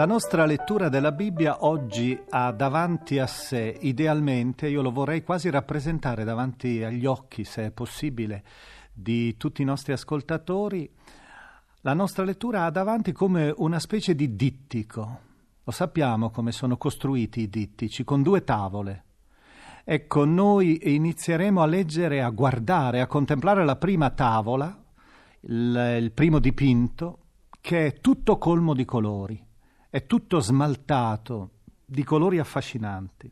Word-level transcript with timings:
La 0.00 0.06
nostra 0.06 0.46
lettura 0.46 0.88
della 0.88 1.12
Bibbia 1.12 1.66
oggi 1.66 2.18
ha 2.30 2.52
davanti 2.52 3.18
a 3.18 3.26
sé, 3.26 3.76
idealmente, 3.80 4.66
io 4.66 4.80
lo 4.80 4.92
vorrei 4.92 5.22
quasi 5.22 5.50
rappresentare 5.50 6.24
davanti 6.24 6.82
agli 6.82 7.04
occhi, 7.04 7.44
se 7.44 7.66
è 7.66 7.70
possibile, 7.70 8.42
di 8.94 9.36
tutti 9.36 9.60
i 9.60 9.66
nostri 9.66 9.92
ascoltatori, 9.92 10.90
la 11.82 11.92
nostra 11.92 12.24
lettura 12.24 12.64
ha 12.64 12.70
davanti 12.70 13.12
come 13.12 13.52
una 13.54 13.78
specie 13.78 14.14
di 14.14 14.34
dittico. 14.34 15.20
Lo 15.62 15.70
sappiamo 15.70 16.30
come 16.30 16.50
sono 16.50 16.78
costruiti 16.78 17.42
i 17.42 17.50
dittici, 17.50 18.02
con 18.02 18.22
due 18.22 18.42
tavole. 18.42 19.04
Ecco, 19.84 20.24
noi 20.24 20.94
inizieremo 20.94 21.60
a 21.60 21.66
leggere, 21.66 22.22
a 22.22 22.30
guardare, 22.30 23.02
a 23.02 23.06
contemplare 23.06 23.66
la 23.66 23.76
prima 23.76 24.08
tavola, 24.08 24.82
il, 25.40 25.98
il 26.00 26.12
primo 26.12 26.38
dipinto, 26.38 27.18
che 27.60 27.84
è 27.84 28.00
tutto 28.00 28.38
colmo 28.38 28.72
di 28.72 28.86
colori 28.86 29.48
è 29.90 30.06
tutto 30.06 30.38
smaltato 30.38 31.50
di 31.84 32.04
colori 32.04 32.38
affascinanti. 32.38 33.30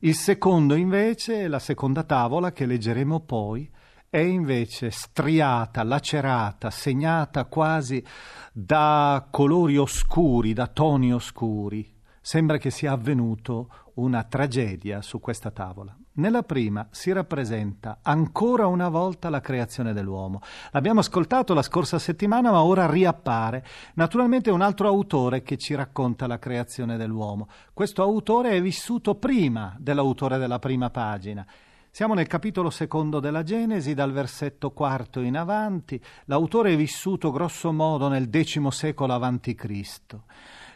Il 0.00 0.14
secondo 0.14 0.74
invece, 0.74 1.48
la 1.48 1.58
seconda 1.58 2.02
tavola 2.02 2.52
che 2.52 2.66
leggeremo 2.66 3.20
poi, 3.20 3.70
è 4.10 4.18
invece 4.18 4.90
striata, 4.90 5.82
lacerata, 5.82 6.70
segnata 6.70 7.46
quasi 7.46 8.04
da 8.52 9.26
colori 9.30 9.78
oscuri, 9.78 10.52
da 10.52 10.66
toni 10.66 11.14
oscuri. 11.14 11.90
Sembra 12.20 12.58
che 12.58 12.70
sia 12.70 12.92
avvenuto 12.92 13.72
una 13.94 14.22
tragedia 14.24 15.00
su 15.00 15.18
questa 15.18 15.50
tavola. 15.50 15.96
Nella 16.14 16.42
prima 16.42 16.88
si 16.90 17.10
rappresenta 17.10 18.00
ancora 18.02 18.66
una 18.66 18.90
volta 18.90 19.30
la 19.30 19.40
creazione 19.40 19.94
dell'uomo. 19.94 20.42
L'abbiamo 20.72 21.00
ascoltato 21.00 21.54
la 21.54 21.62
scorsa 21.62 21.98
settimana, 21.98 22.50
ma 22.50 22.62
ora 22.62 22.86
riappare. 22.86 23.64
Naturalmente 23.94 24.50
un 24.50 24.60
altro 24.60 24.88
autore 24.88 25.40
che 25.40 25.56
ci 25.56 25.74
racconta 25.74 26.26
la 26.26 26.38
creazione 26.38 26.98
dell'uomo. 26.98 27.48
Questo 27.72 28.02
autore 28.02 28.50
è 28.50 28.60
vissuto 28.60 29.14
prima 29.14 29.74
dell'autore 29.78 30.36
della 30.36 30.58
prima 30.58 30.90
pagina. 30.90 31.46
Siamo 31.90 32.12
nel 32.12 32.26
capitolo 32.26 32.68
secondo 32.68 33.18
della 33.18 33.42
Genesi, 33.42 33.94
dal 33.94 34.12
versetto 34.12 34.70
quarto 34.70 35.20
in 35.20 35.36
avanti. 35.38 35.98
L'autore 36.26 36.74
è 36.74 36.76
vissuto 36.76 37.30
grosso 37.30 37.72
modo 37.72 38.08
nel 38.08 38.28
X 38.30 38.66
secolo 38.68 39.14
avanti 39.14 39.54
Cristo. 39.54 40.24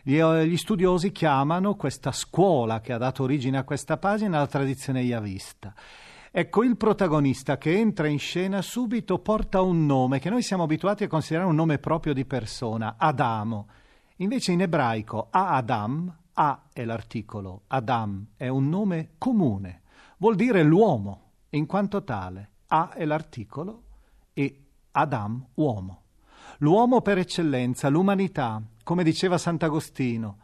Eh, 0.09 0.47
gli 0.47 0.57
studiosi 0.57 1.11
chiamano 1.11 1.75
questa 1.75 2.13
scuola 2.13 2.81
che 2.81 2.93
ha 2.93 2.97
dato 2.97 3.25
origine 3.25 3.59
a 3.59 3.65
questa 3.65 3.97
pagina 3.97 4.39
la 4.39 4.47
tradizione 4.47 5.01
yavista. 5.01 5.75
Ecco, 6.31 6.63
il 6.63 6.77
protagonista 6.77 7.59
che 7.59 7.77
entra 7.77 8.07
in 8.07 8.21
scena 8.21 8.63
subito 8.63 9.19
porta 9.19 9.63
un 9.63 9.85
nome 9.85 10.21
che 10.21 10.31
noi 10.31 10.43
siamo 10.43 10.63
abituati 10.63 11.03
a 11.03 11.09
considerare 11.09 11.49
un 11.49 11.57
nome 11.57 11.79
proprio 11.79 12.13
di 12.13 12.25
persona, 12.25 12.95
Adamo. 12.97 13.67
Invece 14.19 14.53
in 14.53 14.61
ebraico 14.61 15.27
A-Adam, 15.29 16.17
A 16.35 16.69
è 16.73 16.85
l'articolo, 16.85 17.63
Adam 17.67 18.29
è 18.37 18.47
un 18.47 18.69
nome 18.69 19.15
comune, 19.19 19.83
vuol 20.19 20.37
dire 20.37 20.63
l'uomo, 20.63 21.33
in 21.51 21.67
quanto 21.67 22.05
tale. 22.05 22.51
A 22.69 22.93
è 22.93 23.05
l'articolo 23.05 23.83
e 24.35 24.67
Adam, 24.93 25.45
uomo. 25.55 26.03
L'uomo 26.59 27.01
per 27.01 27.19
eccellenza, 27.19 27.89
l'umanità, 27.89 28.63
come 28.87 29.03
diceva 29.03 29.37
Sant'Agostino, 29.37 30.39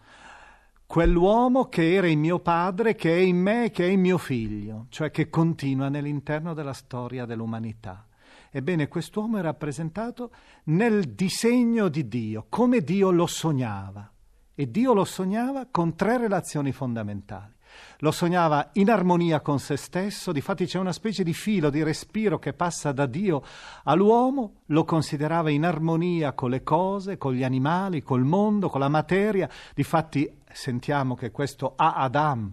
quell'uomo 0.85 1.69
che 1.69 1.95
era 1.95 2.09
in 2.09 2.19
mio 2.19 2.41
padre, 2.41 2.97
che 2.97 3.15
è 3.15 3.21
in 3.21 3.37
me, 3.37 3.71
che 3.71 3.87
è 3.87 3.89
in 3.89 4.01
mio 4.01 4.19
figlio, 4.19 4.87
cioè 4.89 5.13
che 5.13 5.31
continua 5.31 5.89
nell'interno 5.89 6.53
della 6.53 6.73
storia 6.73 7.25
dell'umanità. 7.25 8.05
Ebbene, 8.51 8.89
quest'uomo 8.89 9.39
è 9.39 9.43
rappresentato 9.43 10.33
nel 10.65 11.15
disegno 11.15 11.87
di 11.87 12.09
Dio, 12.09 12.47
come 12.49 12.81
Dio 12.81 13.13
lo 13.13 13.29
sognava. 13.29 14.11
E 14.57 14.69
Dio 14.69 14.93
lo 14.93 15.05
sognava 15.05 15.69
con 15.71 15.95
tre 15.95 16.19
relazioni 16.19 16.73
fondamentali 16.73 17.55
lo 17.99 18.11
sognava 18.11 18.71
in 18.75 18.91
armonia 18.91 19.41
con 19.41 19.59
se 19.59 19.77
stesso, 19.77 20.33
difatti 20.33 20.67
c'è 20.67 20.79
una 20.79 20.93
specie 20.93 21.23
di 21.23 21.33
filo, 21.33 21.71
di 21.71 21.83
respiro 21.83 22.39
che 22.39 22.53
passa 22.53 22.93
da 22.93 23.07
Dio 23.07 23.43
all'uomo, 23.85 24.63
lo 24.67 24.85
considerava 24.85 25.51
in 25.51 25.65
armonia 25.65 26.33
con 26.33 26.51
le 26.51 26.63
cose, 26.63 27.17
con 27.17 27.33
gli 27.33 27.45
animali, 27.45 28.03
col 28.03 28.25
mondo, 28.25 28.69
con 28.69 28.81
la 28.81 28.89
materia, 28.89 29.49
difatti 29.75 30.41
sentiamo 30.51 31.15
che 31.15 31.31
questo 31.31 31.75
A 31.77 31.95
Adam, 31.95 32.53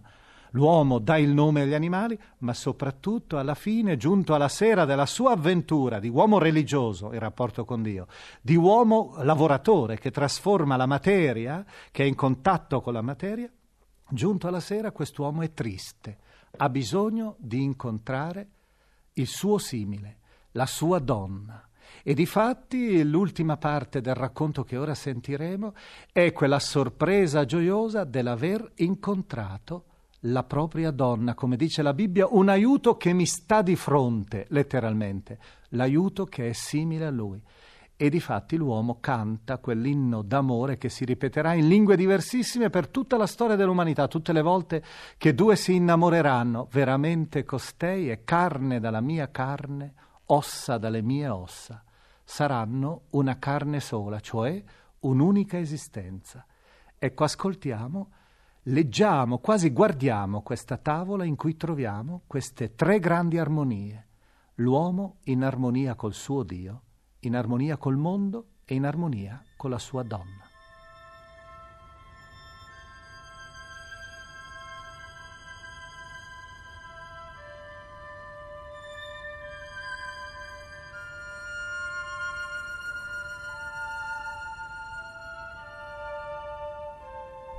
l'uomo 0.51 0.99
dà 0.99 1.17
il 1.17 1.29
nome 1.29 1.61
agli 1.61 1.73
animali, 1.73 2.17
ma 2.39 2.53
soprattutto 2.53 3.37
alla 3.37 3.55
fine, 3.55 3.97
giunto 3.97 4.33
alla 4.33 4.47
sera 4.47 4.85
della 4.85 5.05
sua 5.05 5.31
avventura 5.31 5.99
di 5.99 6.09
uomo 6.09 6.37
religioso 6.37 7.11
in 7.13 7.19
rapporto 7.19 7.65
con 7.65 7.81
Dio, 7.81 8.07
di 8.41 8.55
uomo 8.55 9.15
lavoratore 9.19 9.97
che 9.97 10.11
trasforma 10.11 10.75
la 10.75 10.85
materia, 10.85 11.65
che 11.91 12.03
è 12.03 12.07
in 12.07 12.15
contatto 12.15 12.81
con 12.81 12.93
la 12.93 13.01
materia, 13.01 13.49
Giunto 14.11 14.47
alla 14.47 14.59
sera, 14.59 14.91
quest'uomo 14.91 15.43
è 15.43 15.53
triste, 15.53 16.17
ha 16.57 16.69
bisogno 16.69 17.35
di 17.37 17.61
incontrare 17.61 18.47
il 19.13 19.27
suo 19.27 19.59
simile, 19.59 20.17
la 20.53 20.65
sua 20.65 20.97
donna. 20.97 21.63
E 22.01 22.13
difatti 22.15 23.03
l'ultima 23.03 23.57
parte 23.57 24.01
del 24.01 24.15
racconto 24.15 24.63
che 24.63 24.77
ora 24.77 24.95
sentiremo 24.95 25.73
è 26.11 26.31
quella 26.31 26.59
sorpresa 26.59 27.45
gioiosa 27.45 28.03
dell'aver 28.03 28.71
incontrato 28.75 29.85
la 30.23 30.43
propria 30.43 30.91
donna, 30.91 31.35
come 31.35 31.55
dice 31.55 31.81
la 31.81 31.93
Bibbia, 31.93 32.27
un 32.29 32.49
aiuto 32.49 32.97
che 32.97 33.13
mi 33.13 33.25
sta 33.25 33.61
di 33.61 33.75
fronte, 33.75 34.47
letteralmente, 34.49 35.39
l'aiuto 35.69 36.25
che 36.25 36.49
è 36.49 36.53
simile 36.53 37.05
a 37.05 37.11
lui 37.11 37.41
e 38.01 38.09
difatti 38.09 38.55
l'uomo 38.55 38.99
canta 39.01 39.57
quell'inno 39.57 40.21
d'amore 40.21 40.77
che 40.77 40.87
si 40.87 41.03
ripeterà 41.03 41.51
in 41.51 41.67
lingue 41.67 41.97
diversissime 41.97 42.69
per 42.69 42.87
tutta 42.87 43.17
la 43.17 43.27
storia 43.27 43.57
dell'umanità, 43.57 44.07
tutte 44.07 44.31
le 44.31 44.41
volte 44.41 44.81
che 45.17 45.35
due 45.35 45.57
si 45.57 45.75
innamoreranno. 45.75 46.69
Veramente 46.71 47.43
costei 47.43 48.07
è 48.07 48.23
carne 48.23 48.79
dalla 48.79 49.01
mia 49.01 49.29
carne, 49.31 49.93
ossa 50.27 50.77
dalle 50.77 51.01
mie 51.01 51.27
ossa. 51.27 51.83
Saranno 52.23 53.01
una 53.09 53.37
carne 53.37 53.81
sola, 53.81 54.21
cioè 54.21 54.63
un'unica 54.99 55.57
esistenza. 55.57 56.45
Ecco, 56.97 57.25
ascoltiamo, 57.25 58.11
leggiamo, 58.63 59.39
quasi 59.39 59.71
guardiamo 59.71 60.41
questa 60.41 60.77
tavola 60.77 61.25
in 61.25 61.35
cui 61.35 61.57
troviamo 61.57 62.21
queste 62.27 62.75
tre 62.75 62.99
grandi 62.99 63.37
armonie. 63.37 64.07
L'uomo 64.55 65.17
in 65.23 65.43
armonia 65.43 65.95
col 65.95 66.13
suo 66.13 66.43
Dio, 66.43 66.83
in 67.21 67.35
armonia 67.35 67.77
col 67.77 67.97
mondo 67.97 68.45
e 68.65 68.75
in 68.75 68.85
armonia 68.85 69.43
con 69.57 69.69
la 69.69 69.79
sua 69.79 70.03
donna. 70.03 70.47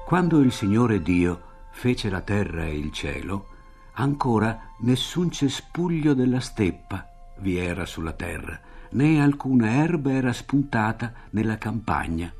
Quando 0.06 0.40
il 0.40 0.50
Signore 0.50 1.02
Dio 1.02 1.40
fece 1.70 2.10
la 2.10 2.20
terra 2.20 2.64
e 2.64 2.76
il 2.76 2.90
cielo, 2.90 3.46
ancora 3.92 4.72
nessun 4.80 5.30
cespuglio 5.30 6.14
della 6.14 6.40
steppa 6.40 7.08
vi 7.38 7.58
era 7.58 7.86
sulla 7.86 8.12
terra, 8.12 8.60
né 8.92 9.22
alcuna 9.22 9.70
erba 9.70 10.12
era 10.12 10.32
spuntata 10.32 11.12
nella 11.30 11.58
campagna, 11.58 12.32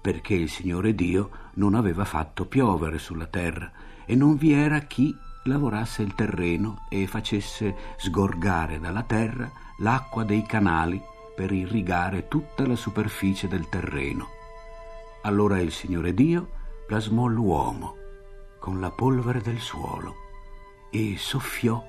perché 0.00 0.34
il 0.34 0.48
Signore 0.48 0.94
Dio 0.94 1.30
non 1.54 1.74
aveva 1.74 2.04
fatto 2.04 2.46
piovere 2.46 2.98
sulla 2.98 3.26
terra 3.26 3.70
e 4.04 4.14
non 4.14 4.36
vi 4.36 4.52
era 4.52 4.80
chi 4.80 5.14
lavorasse 5.44 6.02
il 6.02 6.14
terreno 6.14 6.86
e 6.88 7.06
facesse 7.06 7.74
sgorgare 7.96 8.78
dalla 8.78 9.02
terra 9.02 9.50
l'acqua 9.78 10.24
dei 10.24 10.44
canali 10.44 11.00
per 11.34 11.52
irrigare 11.52 12.28
tutta 12.28 12.66
la 12.66 12.76
superficie 12.76 13.48
del 13.48 13.68
terreno. 13.68 14.28
Allora 15.22 15.60
il 15.60 15.72
Signore 15.72 16.14
Dio 16.14 16.50
plasmò 16.86 17.26
l'uomo 17.26 17.96
con 18.60 18.80
la 18.80 18.90
polvere 18.90 19.40
del 19.40 19.58
suolo 19.58 20.14
e 20.90 21.16
soffiò 21.18 21.84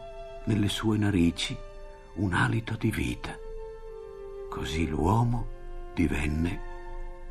nelle 0.45 0.69
sue 0.69 0.97
narici 0.97 1.55
un 2.15 2.33
alito 2.33 2.75
di 2.77 2.89
vita 2.89 3.45
Così 4.57 4.87
l'uomo 4.87 5.45
divenne 5.93 6.61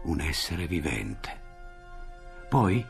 un 0.04 0.20
essere 0.20 0.68
vivente. 0.68 1.40
Poi 2.48 2.86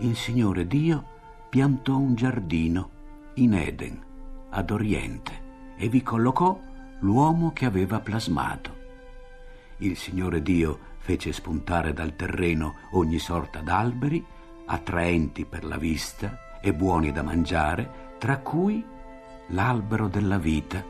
il 0.00 0.16
Signore 0.16 0.66
Dio 0.66 1.02
piantò 1.48 1.96
un 1.96 2.14
giardino 2.14 2.90
in 3.36 3.54
Eden, 3.54 4.04
ad 4.50 4.70
oriente, 4.70 5.72
e 5.78 5.88
vi 5.88 6.02
collocò 6.02 6.60
l'uomo 6.98 7.54
che 7.54 7.64
aveva 7.64 8.00
plasmato. 8.00 8.76
Il 9.78 9.96
Signore 9.96 10.42
Dio 10.42 10.78
fece 10.98 11.32
spuntare 11.32 11.94
dal 11.94 12.14
terreno 12.16 12.74
ogni 12.90 13.18
sorta 13.18 13.60
d'alberi, 13.60 14.22
attraenti 14.66 15.46
per 15.46 15.64
la 15.64 15.78
vista 15.78 16.60
e 16.60 16.74
buoni 16.74 17.12
da 17.12 17.22
mangiare, 17.22 18.16
tra 18.18 18.40
cui 18.40 18.84
l'albero 19.48 20.08
della 20.08 20.38
vita, 20.38 20.84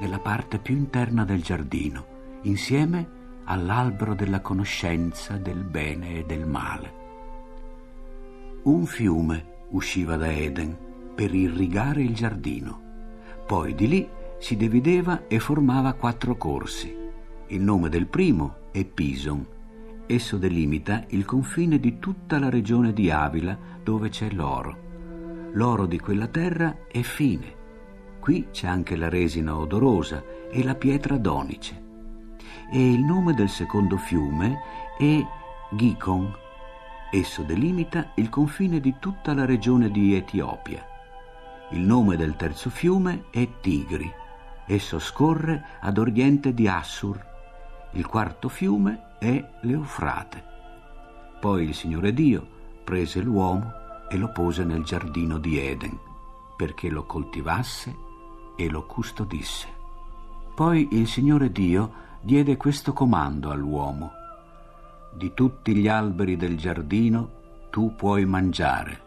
nella 0.00 0.18
parte 0.18 0.58
più 0.58 0.76
interna 0.76 1.24
del 1.24 1.42
giardino, 1.42 2.06
insieme 2.42 3.22
all'albero 3.44 4.14
della 4.14 4.40
conoscenza 4.40 5.36
del 5.36 5.64
bene 5.64 6.18
e 6.18 6.24
del 6.24 6.46
male. 6.46 7.02
Un 8.64 8.86
fiume 8.86 9.52
usciva 9.70 10.16
da 10.16 10.32
Eden 10.32 10.76
per 11.14 11.34
irrigare 11.34 12.02
il 12.02 12.14
giardino. 12.14 12.80
Poi 13.46 13.74
di 13.74 13.88
lì 13.88 14.08
si 14.38 14.56
divideva 14.56 15.26
e 15.26 15.38
formava 15.38 15.92
quattro 15.92 16.36
corsi. 16.36 16.94
Il 17.48 17.60
nome 17.60 17.88
del 17.88 18.06
primo 18.06 18.70
è 18.72 18.84
Pison. 18.84 19.46
Esso 20.06 20.36
delimita 20.36 21.04
il 21.08 21.24
confine 21.24 21.78
di 21.78 21.98
tutta 21.98 22.38
la 22.38 22.48
regione 22.48 22.92
di 22.92 23.10
Avila 23.10 23.56
dove 23.82 24.08
c'è 24.08 24.30
l'oro. 24.30 24.76
L'oro 25.52 25.86
di 25.86 25.98
quella 25.98 26.26
terra 26.26 26.78
è 26.88 27.00
fine. 27.02 27.53
Qui 28.24 28.48
c'è 28.52 28.66
anche 28.66 28.96
la 28.96 29.10
resina 29.10 29.54
odorosa 29.54 30.24
e 30.50 30.64
la 30.64 30.74
pietra 30.76 31.18
donice. 31.18 31.82
E 32.72 32.92
il 32.92 33.00
nome 33.00 33.34
del 33.34 33.50
secondo 33.50 33.98
fiume 33.98 34.60
è 34.96 35.22
Gikon. 35.72 36.34
Esso 37.12 37.42
delimita 37.42 38.12
il 38.14 38.30
confine 38.30 38.80
di 38.80 38.94
tutta 38.98 39.34
la 39.34 39.44
regione 39.44 39.90
di 39.90 40.14
Etiopia. 40.16 40.82
Il 41.72 41.80
nome 41.80 42.16
del 42.16 42.34
terzo 42.36 42.70
fiume 42.70 43.24
è 43.28 43.46
Tigri. 43.60 44.10
Esso 44.64 44.98
scorre 44.98 45.62
ad 45.80 45.98
oriente 45.98 46.54
di 46.54 46.66
Assur. 46.66 47.22
Il 47.90 48.06
quarto 48.06 48.48
fiume 48.48 49.16
è 49.18 49.50
l'Eufrate. 49.60 50.42
Poi 51.38 51.64
il 51.64 51.74
Signore 51.74 52.14
Dio 52.14 52.46
prese 52.84 53.20
l'uomo 53.20 53.70
e 54.08 54.16
lo 54.16 54.32
pose 54.32 54.64
nel 54.64 54.82
giardino 54.82 55.36
di 55.36 55.58
Eden, 55.58 55.98
perché 56.56 56.88
lo 56.88 57.04
coltivasse 57.04 58.03
e 58.56 58.68
lo 58.68 58.84
custodisse. 58.86 59.68
Poi 60.54 60.88
il 60.92 61.08
Signore 61.08 61.50
Dio 61.50 62.02
diede 62.20 62.56
questo 62.56 62.92
comando 62.92 63.50
all'uomo. 63.50 64.12
Di 65.12 65.32
tutti 65.34 65.74
gli 65.74 65.88
alberi 65.88 66.36
del 66.36 66.56
giardino 66.56 67.42
tu 67.70 67.94
puoi 67.94 68.24
mangiare, 68.24 69.02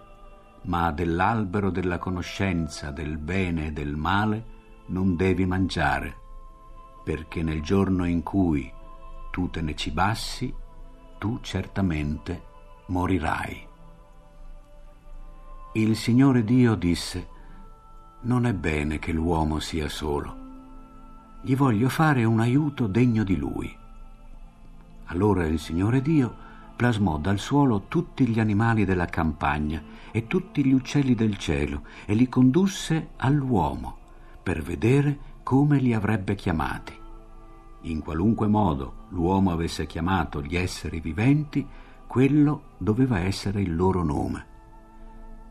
ma 0.63 0.91
dell'albero 0.91 1.69
della 1.69 1.97
conoscenza 1.97 2.91
del 2.91 3.17
bene 3.17 3.67
e 3.67 3.71
del 3.71 3.95
male 3.95 4.55
non 4.87 5.15
devi 5.15 5.45
mangiare, 5.45 6.15
perché 7.03 7.43
nel 7.43 7.61
giorno 7.61 8.05
in 8.05 8.23
cui 8.23 8.71
tu 9.31 9.49
te 9.49 9.61
ne 9.61 9.75
cibassi, 9.75 10.53
tu 11.17 11.39
certamente 11.41 12.43
morirai. 12.87 13.65
Il 15.73 15.95
Signore 15.95 16.43
Dio 16.43 16.75
disse, 16.75 17.27
non 18.27 18.45
è 18.45 18.53
bene 18.53 18.99
che 18.99 19.13
l'uomo 19.13 19.59
sia 19.59 19.87
solo, 19.87 20.35
gli 21.41 21.55
voglio 21.55 21.87
fare 21.87 22.25
un 22.25 22.41
aiuto 22.41 22.85
degno 22.85 23.23
di 23.23 23.37
lui. 23.37 23.73
Allora 25.05 25.45
il 25.45 25.57
Signore 25.57 26.01
Dio 26.01 26.45
plasmò 26.75 27.17
dal 27.17 27.39
suolo 27.39 27.85
tutti 27.87 28.27
gli 28.27 28.39
animali 28.41 28.83
della 28.83 29.05
campagna 29.05 29.81
e 30.11 30.27
tutti 30.27 30.63
gli 30.65 30.73
uccelli 30.73 31.15
del 31.15 31.37
cielo 31.37 31.83
e 32.05 32.15
li 32.15 32.27
condusse 32.27 33.11
all'uomo 33.15 33.95
per 34.43 34.61
vedere 34.61 35.17
come 35.41 35.79
li 35.79 35.93
avrebbe 35.93 36.35
chiamati. 36.35 36.93
In 37.83 38.01
qualunque 38.01 38.47
modo 38.47 39.05
l'uomo 39.09 39.51
avesse 39.51 39.85
chiamato 39.85 40.41
gli 40.41 40.57
esseri 40.57 40.99
viventi, 40.99 41.65
quello 42.05 42.73
doveva 42.77 43.19
essere 43.19 43.61
il 43.61 43.73
loro 43.73 44.03
nome. 44.03 44.45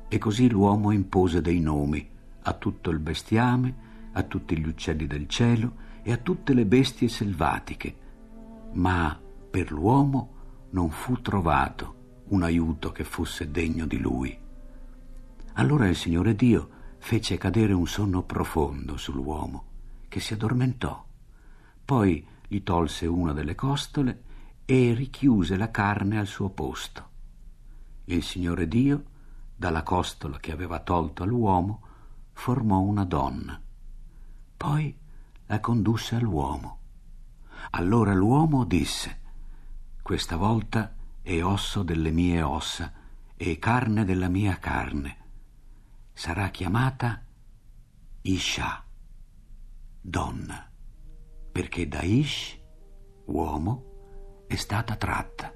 E 0.08 0.18
così 0.18 0.50
l'uomo 0.50 0.90
impose 0.90 1.40
dei 1.40 1.60
nomi 1.60 2.14
a 2.48 2.52
tutto 2.52 2.90
il 2.90 3.00
bestiame, 3.00 3.74
a 4.12 4.22
tutti 4.22 4.56
gli 4.56 4.66
uccelli 4.66 5.06
del 5.06 5.28
cielo 5.28 5.84
e 6.02 6.12
a 6.12 6.16
tutte 6.16 6.54
le 6.54 6.64
bestie 6.64 7.08
selvatiche, 7.08 7.96
ma 8.74 9.20
per 9.50 9.72
l'uomo 9.72 10.68
non 10.70 10.90
fu 10.90 11.20
trovato 11.20 11.94
un 12.28 12.44
aiuto 12.44 12.92
che 12.92 13.02
fosse 13.02 13.50
degno 13.50 13.86
di 13.86 13.98
lui. 13.98 14.36
Allora 15.54 15.88
il 15.88 15.96
Signore 15.96 16.36
Dio 16.36 16.70
fece 16.98 17.36
cadere 17.36 17.72
un 17.72 17.86
sonno 17.86 18.22
profondo 18.22 18.96
sull'uomo, 18.96 19.64
che 20.08 20.20
si 20.20 20.32
addormentò. 20.34 21.04
Poi 21.84 22.26
gli 22.46 22.62
tolse 22.62 23.06
una 23.06 23.32
delle 23.32 23.56
costole 23.56 24.22
e 24.64 24.92
richiuse 24.94 25.56
la 25.56 25.70
carne 25.70 26.18
al 26.18 26.26
suo 26.26 26.50
posto. 26.50 27.08
Il 28.04 28.22
Signore 28.22 28.68
Dio, 28.68 29.02
dalla 29.56 29.82
costola 29.82 30.38
che 30.38 30.52
aveva 30.52 30.78
tolto 30.78 31.24
all'uomo, 31.24 31.80
formò 32.36 32.80
una 32.80 33.04
donna. 33.04 33.60
Poi 34.56 34.96
la 35.46 35.58
condusse 35.58 36.16
all'uomo. 36.16 36.78
Allora 37.70 38.12
l'uomo 38.12 38.64
disse, 38.64 39.20
questa 40.02 40.36
volta 40.36 40.94
è 41.22 41.42
osso 41.42 41.82
delle 41.82 42.10
mie 42.10 42.42
ossa 42.42 42.92
e 43.36 43.58
carne 43.58 44.04
della 44.04 44.28
mia 44.28 44.58
carne. 44.58 45.16
Sarà 46.12 46.50
chiamata 46.50 47.24
Isha, 48.20 48.84
donna, 50.00 50.70
perché 51.50 51.88
da 51.88 52.02
Ish, 52.02 52.60
uomo, 53.24 54.44
è 54.46 54.56
stata 54.56 54.94
tratta. 54.94 55.52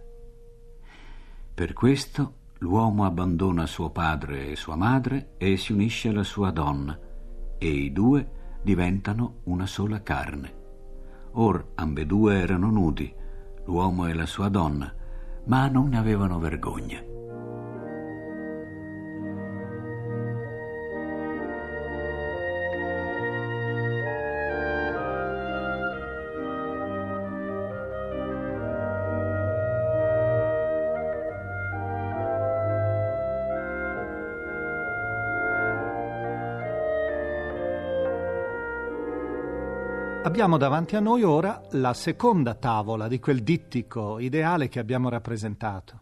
Per 1.55 1.73
questo 1.75 2.40
l'uomo 2.61 3.05
abbandona 3.05 3.67
suo 3.67 3.91
padre 3.91 4.51
e 4.51 4.57
sua 4.57 4.77
madre 4.77 5.33
e 5.39 5.57
si 5.57 5.73
unisce 5.73 6.09
alla 6.09 6.25
sua 6.25 6.51
donna, 6.51 6.99
e 7.57 7.69
i 7.69 7.93
due 7.93 8.59
diventano 8.63 9.41
una 9.45 9.67
sola 9.67 10.03
carne. 10.03 10.59
Or 11.33 11.73
ambedue 11.77 12.39
erano 12.39 12.71
nudi, 12.71 13.13
l'uomo 13.65 14.07
e 14.07 14.15
la 14.15 14.27
sua 14.27 14.49
donna, 14.49 14.93
ma 15.45 15.69
non 15.69 15.89
ne 15.89 15.99
avevano 15.99 16.39
vergogna. 16.39 17.10
Abbiamo 40.41 40.57
davanti 40.57 40.97
a 40.97 41.01
noi 41.01 41.23
ora 41.23 41.61
la 41.73 41.93
seconda 41.93 42.55
tavola 42.55 43.09
di 43.09 43.19
quel 43.19 43.43
dittico 43.43 44.19
ideale 44.19 44.71
che 44.71 44.79
abbiamo 44.79 45.11
rappresentato. 45.11 46.01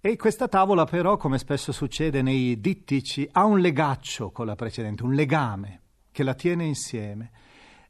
E 0.00 0.14
questa 0.14 0.46
tavola 0.46 0.84
però, 0.84 1.16
come 1.16 1.38
spesso 1.38 1.72
succede 1.72 2.22
nei 2.22 2.60
dittici, 2.60 3.28
ha 3.32 3.44
un 3.44 3.58
legaccio 3.58 4.30
con 4.30 4.46
la 4.46 4.54
precedente, 4.54 5.02
un 5.02 5.14
legame 5.14 5.80
che 6.12 6.22
la 6.22 6.34
tiene 6.34 6.66
insieme. 6.66 7.32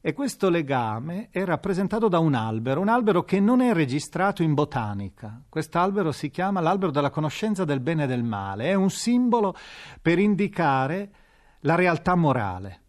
E 0.01 0.13
questo 0.13 0.49
legame 0.49 1.27
è 1.29 1.45
rappresentato 1.45 2.07
da 2.07 2.17
un 2.17 2.33
albero, 2.33 2.81
un 2.81 2.89
albero 2.89 3.23
che 3.23 3.39
non 3.39 3.61
è 3.61 3.73
registrato 3.73 4.41
in 4.41 4.55
botanica. 4.55 5.39
Quest'albero 5.47 6.11
si 6.11 6.31
chiama 6.31 6.61
l'albero 6.61 6.91
della 6.91 7.11
conoscenza 7.11 7.63
del 7.63 7.79
bene 7.79 8.05
e 8.05 8.07
del 8.07 8.23
male, 8.23 8.71
è 8.71 8.73
un 8.73 8.89
simbolo 8.89 9.55
per 10.01 10.17
indicare 10.17 11.11
la 11.59 11.75
realtà 11.75 12.15
morale 12.15 12.81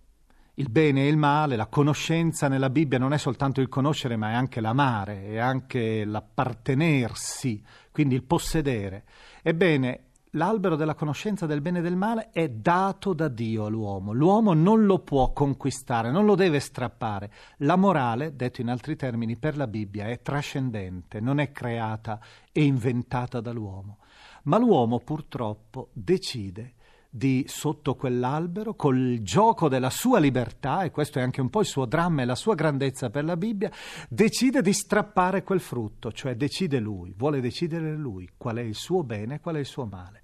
il 0.55 0.71
bene 0.71 1.03
e 1.03 1.09
il 1.09 1.17
male, 1.17 1.57
la 1.57 1.67
conoscenza 1.67 2.47
nella 2.47 2.71
Bibbia 2.71 2.99
non 2.99 3.13
è 3.13 3.19
soltanto 3.19 3.61
il 3.61 3.69
conoscere, 3.69 4.17
ma 4.17 4.31
è 4.31 4.35
anche 4.35 4.61
l'amare, 4.61 5.27
è 5.27 5.39
anche 5.39 6.05
l'appartenersi, 6.05 7.63
quindi 7.91 8.15
il 8.15 8.23
possedere. 8.23 9.05
Ebbene, 9.43 10.11
l'albero 10.31 10.77
della 10.77 10.95
conoscenza 10.95 11.47
del 11.47 11.61
bene 11.61 11.81
e 11.81 11.83
del 11.83 11.97
male 11.97 12.31
è 12.31 12.49
dato 12.49 13.15
da 13.15 13.27
Dio 13.27 13.67
all'uomo. 13.67 14.13
L'uomo 14.13 14.55
non 14.55 14.87
lo 14.87 15.01
può 15.01 15.33
conquistare, 15.33 16.13
non 16.13 16.25
lo 16.25 16.37
deve 16.37 16.61
strappare. 16.61 17.33
La 17.59 17.75
morale, 17.75 18.37
detto 18.37 18.61
in 18.61 18.69
altri 18.69 18.95
termini, 18.95 19.37
per 19.37 19.57
la 19.57 19.67
Bibbia 19.67 20.07
è 20.07 20.23
trascendente, 20.23 21.19
non 21.19 21.41
è 21.41 21.51
creata 21.51 22.21
e 22.53 22.63
inventata 22.63 23.41
dall'uomo. 23.41 23.99
Ma 24.45 24.59
l'uomo 24.59 25.01
purtroppo 25.01 25.89
decide 25.93 26.75
di 27.17 27.45
sotto 27.47 27.95
quell'albero, 27.95 28.75
col 28.75 29.21
gioco 29.23 29.69
della 29.69 29.91
sua 29.91 30.19
libertà, 30.19 30.83
e 30.83 30.91
questo 30.91 31.21
è 31.21 31.23
anche 31.23 31.41
un 31.41 31.49
po' 31.49 31.61
il 31.61 31.67
suo 31.67 31.85
dramma 31.85 32.23
e 32.23 32.25
la 32.25 32.35
sua 32.35 32.57
grandezza 32.57 33.09
per 33.09 33.23
la 33.23 33.37
Bibbia, 33.37 33.71
decide 34.09 34.63
di 34.63 34.73
strappare 34.73 35.45
quel 35.45 35.61
frutto, 35.61 36.11
cioè 36.11 36.35
decide 36.35 36.81
lui, 36.81 37.15
vuole 37.17 37.41
decidere 37.41 37.95
lui 37.95 38.29
qual 38.37 38.57
è 38.57 38.63
il 38.63 38.75
suo 38.75 39.05
bene 39.05 39.37
e 39.37 39.41
qual 39.41 39.55
è 39.55 39.61
il 39.61 39.65
suo 39.65 39.85
male. 39.85 40.24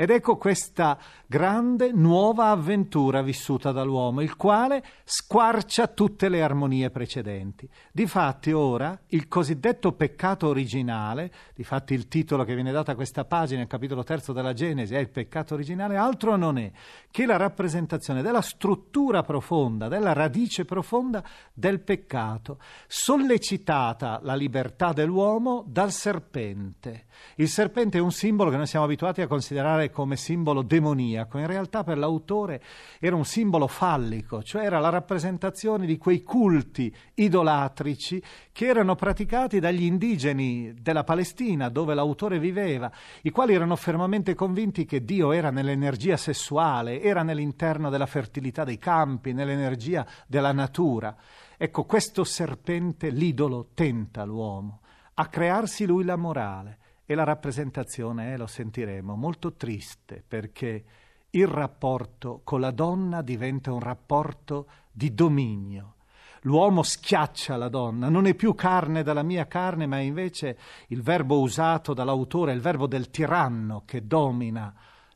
Ed 0.00 0.10
ecco 0.10 0.36
questa 0.36 0.96
grande 1.26 1.90
nuova 1.90 2.50
avventura 2.50 3.20
vissuta 3.20 3.72
dall'uomo, 3.72 4.20
il 4.20 4.36
quale 4.36 4.80
squarcia 5.02 5.88
tutte 5.88 6.28
le 6.28 6.40
armonie 6.40 6.88
precedenti. 6.90 7.68
Difatti 7.90 8.52
ora 8.52 8.96
il 9.08 9.26
cosiddetto 9.26 9.90
peccato 9.94 10.46
originale, 10.46 11.32
difatti 11.52 11.94
il 11.94 12.06
titolo 12.06 12.44
che 12.44 12.54
viene 12.54 12.70
dato 12.70 12.92
a 12.92 12.94
questa 12.94 13.24
pagina, 13.24 13.62
il 13.62 13.66
capitolo 13.66 14.04
terzo 14.04 14.32
della 14.32 14.52
Genesi, 14.52 14.94
è 14.94 14.98
il 14.98 15.10
peccato 15.10 15.54
originale, 15.54 15.96
altro 15.96 16.36
non 16.36 16.58
è 16.58 16.70
che 17.10 17.26
la 17.26 17.36
rappresentazione 17.36 18.22
della 18.22 18.40
struttura 18.40 19.22
profonda, 19.22 19.88
della 19.88 20.12
radice 20.12 20.64
profonda 20.64 21.24
del 21.52 21.80
peccato, 21.80 22.60
sollecitata 22.86 24.20
la 24.22 24.36
libertà 24.36 24.92
dell'uomo 24.92 25.64
dal 25.66 25.90
serpente. 25.90 27.06
Il 27.36 27.48
serpente 27.48 27.98
è 27.98 28.00
un 28.00 28.10
simbolo 28.10 28.50
che 28.50 28.56
noi 28.56 28.66
siamo 28.66 28.84
abituati 28.84 29.20
a 29.20 29.26
considerare 29.26 29.90
come 29.90 30.16
simbolo 30.16 30.62
demoniaco, 30.62 31.38
in 31.38 31.46
realtà 31.46 31.84
per 31.84 31.96
l'autore 31.96 32.60
era 32.98 33.14
un 33.14 33.24
simbolo 33.24 33.68
fallico, 33.68 34.42
cioè 34.42 34.64
era 34.64 34.80
la 34.80 34.88
rappresentazione 34.88 35.86
di 35.86 35.98
quei 35.98 36.22
culti 36.22 36.92
idolatrici 37.14 38.20
che 38.50 38.66
erano 38.66 38.96
praticati 38.96 39.60
dagli 39.60 39.84
indigeni 39.84 40.74
della 40.80 41.04
Palestina, 41.04 41.68
dove 41.68 41.94
l'autore 41.94 42.40
viveva, 42.40 42.90
i 43.22 43.30
quali 43.30 43.54
erano 43.54 43.76
fermamente 43.76 44.34
convinti 44.34 44.84
che 44.84 45.04
Dio 45.04 45.30
era 45.30 45.50
nell'energia 45.50 46.16
sessuale, 46.16 47.00
era 47.00 47.22
nell'interno 47.22 47.88
della 47.88 48.06
fertilità 48.06 48.64
dei 48.64 48.78
campi, 48.78 49.32
nell'energia 49.32 50.04
della 50.26 50.52
natura. 50.52 51.14
Ecco, 51.56 51.84
questo 51.84 52.24
serpente, 52.24 53.10
l'idolo, 53.10 53.68
tenta 53.74 54.24
l'uomo 54.24 54.80
a 55.20 55.26
crearsi 55.26 55.84
lui 55.84 56.04
la 56.04 56.16
morale 56.16 56.77
e 57.10 57.14
la 57.14 57.24
rappresentazione 57.24 58.34
è, 58.34 58.36
lo 58.36 58.46
sentiremo, 58.46 59.16
molto 59.16 59.54
triste 59.54 60.22
perché 60.28 60.84
il 61.30 61.46
rapporto 61.46 62.42
con 62.44 62.60
la 62.60 62.70
donna 62.70 63.22
diventa 63.22 63.72
un 63.72 63.80
rapporto 63.80 64.66
di 64.92 65.14
dominio. 65.14 65.94
L'uomo 66.42 66.82
schiaccia 66.82 67.56
la 67.56 67.70
donna, 67.70 68.10
non 68.10 68.26
è 68.26 68.34
più 68.34 68.54
carne 68.54 69.02
dalla 69.02 69.22
mia 69.22 69.46
carne, 69.46 69.86
ma 69.86 70.00
invece 70.00 70.58
il 70.88 71.00
verbo 71.00 71.40
usato 71.40 71.94
dall'autore 71.94 72.52
è 72.52 72.54
il 72.54 72.60
verbo 72.60 72.86
del 72.86 73.08
tiranno 73.08 73.84
che 73.86 74.06
domina 74.06 74.70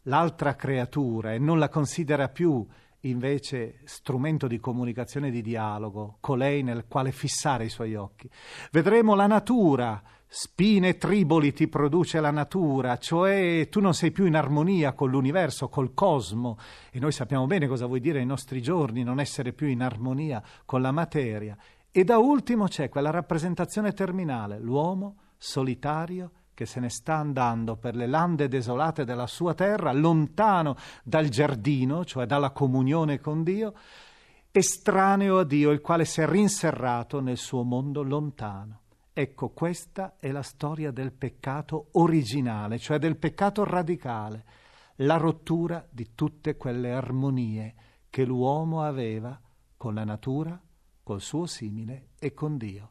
l'altra 0.04 0.56
creatura 0.56 1.34
e 1.34 1.38
non 1.38 1.58
la 1.58 1.68
considera 1.68 2.30
più 2.30 2.66
invece 3.00 3.80
strumento 3.84 4.46
di 4.46 4.58
comunicazione 4.58 5.28
e 5.28 5.30
di 5.30 5.42
dialogo, 5.42 6.16
colei 6.20 6.62
nel 6.62 6.87
quale 6.88 7.12
fissare 7.12 7.66
i 7.66 7.68
suoi 7.68 7.94
occhi. 7.96 8.30
Vedremo 8.70 9.14
la 9.14 9.26
natura, 9.26 10.02
spine 10.34 10.96
triboli 10.96 11.52
ti 11.52 11.68
produce 11.68 12.18
la 12.18 12.30
natura, 12.30 12.96
cioè 12.96 13.68
tu 13.70 13.80
non 13.80 13.92
sei 13.92 14.12
più 14.12 14.24
in 14.24 14.34
armonia 14.34 14.94
con 14.94 15.10
l'universo, 15.10 15.68
col 15.68 15.92
cosmo, 15.92 16.56
e 16.90 16.98
noi 16.98 17.12
sappiamo 17.12 17.46
bene 17.46 17.66
cosa 17.66 17.84
vuol 17.84 18.00
dire 18.00 18.20
ai 18.20 18.24
nostri 18.24 18.62
giorni 18.62 19.02
non 19.02 19.20
essere 19.20 19.52
più 19.52 19.66
in 19.66 19.82
armonia 19.82 20.42
con 20.64 20.80
la 20.80 20.90
materia. 20.90 21.54
E 21.90 22.04
da 22.04 22.16
ultimo 22.16 22.66
c'è 22.66 22.88
quella 22.88 23.10
rappresentazione 23.10 23.92
terminale, 23.92 24.58
l'uomo 24.58 25.16
solitario 25.36 26.30
che 26.54 26.64
se 26.64 26.80
ne 26.80 26.88
sta 26.88 27.16
andando 27.16 27.76
per 27.76 27.94
le 27.94 28.06
lande 28.06 28.48
desolate 28.48 29.04
della 29.04 29.26
sua 29.26 29.52
terra, 29.52 29.92
lontano 29.92 30.76
dal 31.04 31.28
giardino, 31.28 32.06
cioè 32.06 32.24
dalla 32.24 32.52
comunione 32.52 33.20
con 33.20 33.42
Dio, 33.42 33.74
estraneo 34.50 35.40
a 35.40 35.44
Dio, 35.44 35.70
il 35.72 35.82
quale 35.82 36.06
si 36.06 36.22
è 36.22 36.26
rinserrato 36.26 37.20
nel 37.20 37.36
suo 37.36 37.64
mondo 37.64 38.02
lontano. 38.02 38.81
Ecco, 39.14 39.50
questa 39.50 40.16
è 40.19 40.31
la 40.31 40.42
storia 40.42 40.90
del 40.90 41.12
peccato 41.12 41.88
originale, 41.92 42.78
cioè 42.78 42.99
del 42.99 43.19
peccato 43.19 43.62
radicale, 43.62 44.45
la 44.97 45.19
rottura 45.19 45.87
di 45.90 46.14
tutte 46.14 46.57
quelle 46.57 46.92
armonie 46.92 47.75
che 48.09 48.25
l'uomo 48.25 48.83
aveva 48.83 49.38
con 49.76 49.95
la 49.95 50.04
natura, 50.04 50.59
col 51.02 51.21
suo 51.21 51.45
simile 51.45 52.11
e 52.19 52.33
con 52.33 52.57
Dio. 52.57 52.90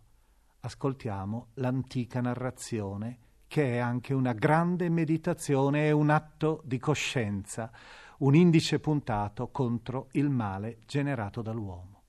Ascoltiamo 0.60 1.48
l'antica 1.56 2.22
narrazione 2.22 3.18
che 3.48 3.74
è 3.74 3.78
anche 3.80 4.14
una 4.14 4.34
grande 4.34 4.90
meditazione 4.90 5.88
e 5.88 5.92
un 5.92 6.12
atto 6.12 6.62
di 6.64 6.78
coscienza, 6.78 7.72
un 8.20 8.36
indice 8.36 8.80
puntato 8.80 9.50
contro 9.50 10.08
il 10.12 10.30
male 10.30 10.78
generato 10.86 11.42
dall'uomo. 11.42 12.04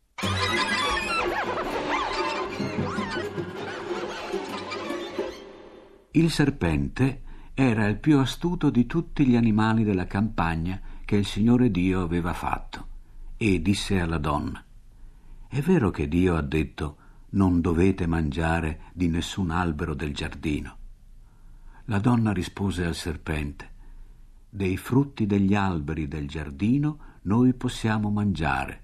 Il 6.14 6.30
serpente 6.30 7.22
era 7.54 7.86
il 7.86 7.96
più 7.96 8.18
astuto 8.18 8.68
di 8.68 8.84
tutti 8.84 9.26
gli 9.26 9.34
animali 9.34 9.82
della 9.82 10.06
campagna 10.06 10.78
che 11.06 11.16
il 11.16 11.24
Signore 11.24 11.70
Dio 11.70 12.02
aveva 12.02 12.34
fatto 12.34 12.86
e 13.38 13.62
disse 13.62 13.98
alla 13.98 14.18
donna 14.18 14.62
È 15.48 15.58
vero 15.60 15.90
che 15.90 16.08
Dio 16.08 16.36
ha 16.36 16.42
detto 16.42 16.96
non 17.30 17.62
dovete 17.62 18.06
mangiare 18.06 18.80
di 18.92 19.08
nessun 19.08 19.50
albero 19.50 19.94
del 19.94 20.12
giardino 20.12 20.76
la 21.86 21.98
donna 21.98 22.30
rispose 22.32 22.84
al 22.84 22.94
serpente 22.94 23.70
Dei 24.50 24.76
frutti 24.76 25.24
degli 25.24 25.54
alberi 25.54 26.08
del 26.08 26.28
giardino 26.28 26.98
noi 27.22 27.54
possiamo 27.54 28.10
mangiare, 28.10 28.82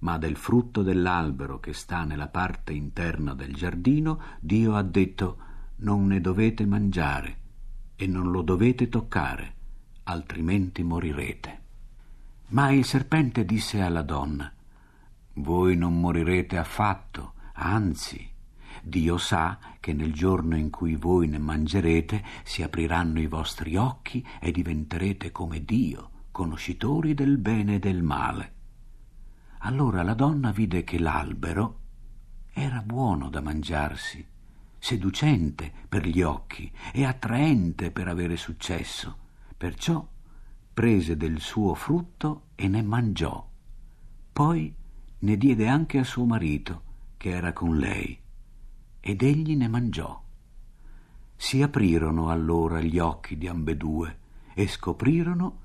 ma 0.00 0.18
del 0.18 0.36
frutto 0.36 0.82
dell'albero 0.82 1.58
che 1.58 1.72
sta 1.72 2.04
nella 2.04 2.28
parte 2.28 2.72
interna 2.72 3.34
del 3.34 3.54
giardino 3.54 4.20
Dio 4.38 4.76
ha 4.76 4.82
detto 4.82 5.48
non 5.80 6.06
ne 6.06 6.20
dovete 6.20 6.66
mangiare 6.66 7.36
e 7.96 8.06
non 8.06 8.30
lo 8.30 8.42
dovete 8.42 8.88
toccare, 8.88 9.54
altrimenti 10.04 10.82
morirete. 10.82 11.58
Ma 12.48 12.70
il 12.70 12.84
serpente 12.84 13.44
disse 13.44 13.80
alla 13.80 14.02
donna 14.02 14.52
Voi 15.34 15.76
non 15.76 16.00
morirete 16.00 16.56
affatto, 16.56 17.34
anzi 17.54 18.28
Dio 18.82 19.18
sa 19.18 19.58
che 19.78 19.92
nel 19.92 20.12
giorno 20.12 20.56
in 20.56 20.70
cui 20.70 20.96
voi 20.96 21.28
ne 21.28 21.38
mangerete 21.38 22.24
si 22.44 22.62
apriranno 22.62 23.20
i 23.20 23.26
vostri 23.26 23.76
occhi 23.76 24.26
e 24.40 24.50
diventerete 24.50 25.30
come 25.30 25.64
Dio, 25.64 26.10
conoscitori 26.30 27.14
del 27.14 27.38
bene 27.38 27.74
e 27.74 27.78
del 27.78 28.02
male. 28.02 28.54
Allora 29.58 30.02
la 30.02 30.14
donna 30.14 30.50
vide 30.50 30.84
che 30.84 30.98
l'albero 30.98 31.78
era 32.52 32.80
buono 32.80 33.28
da 33.28 33.42
mangiarsi, 33.42 34.26
seducente 34.80 35.70
per 35.88 36.06
gli 36.06 36.22
occhi 36.22 36.72
e 36.92 37.04
attraente 37.04 37.92
per 37.92 38.08
avere 38.08 38.36
successo. 38.36 39.16
Perciò 39.56 40.04
prese 40.74 41.16
del 41.16 41.38
suo 41.38 41.74
frutto 41.74 42.46
e 42.56 42.66
ne 42.66 42.82
mangiò. 42.82 43.48
Poi 44.32 44.74
ne 45.18 45.36
diede 45.36 45.68
anche 45.68 45.98
a 45.98 46.04
suo 46.04 46.24
marito, 46.24 46.82
che 47.18 47.30
era 47.30 47.52
con 47.52 47.76
lei 47.76 48.18
ed 49.00 49.22
egli 49.22 49.56
ne 49.56 49.68
mangiò. 49.68 50.22
Si 51.36 51.62
aprirono 51.62 52.30
allora 52.30 52.80
gli 52.80 52.98
occhi 52.98 53.36
di 53.36 53.48
ambedue 53.48 54.18
e 54.54 54.66
scoprirono 54.66 55.58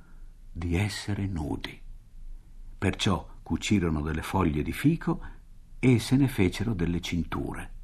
di 0.51 0.75
essere 0.75 1.27
nudi. 1.27 1.79
Perciò 2.77 3.27
cucirono 3.43 4.01
delle 4.01 4.21
foglie 4.21 4.63
di 4.63 4.71
fico 4.71 5.21
e 5.79 5.99
se 5.99 6.15
ne 6.15 6.27
fecero 6.27 6.73
delle 6.73 7.01
cinture. 7.01 7.74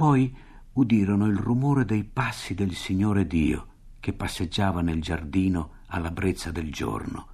Poi 0.00 0.34
udirono 0.72 1.26
il 1.26 1.36
rumore 1.36 1.84
dei 1.84 2.04
passi 2.04 2.54
del 2.54 2.72
Signore 2.72 3.26
Dio 3.26 3.66
che 4.00 4.14
passeggiava 4.14 4.80
nel 4.80 5.02
giardino 5.02 5.72
alla 5.88 6.10
brezza 6.10 6.50
del 6.50 6.72
giorno 6.72 7.26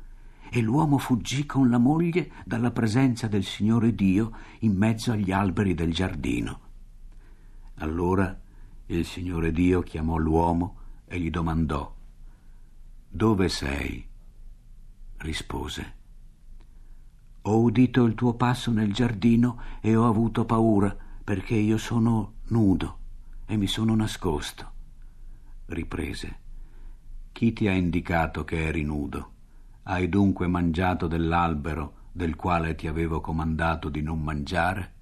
e 0.51 0.61
l'uomo 0.63 0.99
fuggì 0.99 1.47
con 1.47 1.71
la 1.71 1.79
moglie 1.79 2.33
dalla 2.45 2.73
presenza 2.73 3.29
del 3.29 3.45
Signore 3.45 3.95
Dio 3.95 4.33
in 4.63 4.77
mezzo 4.77 5.13
agli 5.13 5.31
alberi 5.31 5.75
del 5.75 5.93
giardino. 5.93 6.61
Allora 7.75 8.37
il 8.87 9.05
Signore 9.05 9.53
Dio 9.53 9.83
chiamò 9.83 10.17
l'uomo 10.17 10.79
e 11.05 11.21
gli 11.21 11.31
domandò 11.31 11.95
Dove 13.09 13.49
sei? 13.49 14.05
Rispose 15.19 15.95
Ho 17.43 17.61
udito 17.61 18.03
il 18.03 18.17
tuo 18.17 18.35
passo 18.35 18.73
nel 18.73 18.93
giardino 18.93 19.57
e 19.81 19.95
ho 19.95 20.09
avuto 20.09 20.45
paura 20.45 20.97
perché 21.23 21.55
io 21.55 21.79
sono 21.79 22.35
nudo 22.49 22.99
e 23.47 23.57
mi 23.57 23.67
sono 23.67 23.95
nascosto. 23.97 24.73
Riprese 25.67 26.39
Chi 27.33 27.53
ti 27.53 27.67
ha 27.67 27.73
indicato 27.73 28.45
che 28.45 28.67
eri 28.67 28.85
nudo? 28.85 29.33
Hai 29.85 30.09
dunque 30.09 30.47
mangiato 30.47 31.07
dell'albero 31.07 32.11
del 32.13 32.37
quale 32.37 32.75
ti 32.75 32.87
avevo 32.87 33.21
comandato 33.21 33.89
di 33.89 34.01
non 34.01 34.23
mangiare? 34.23 34.95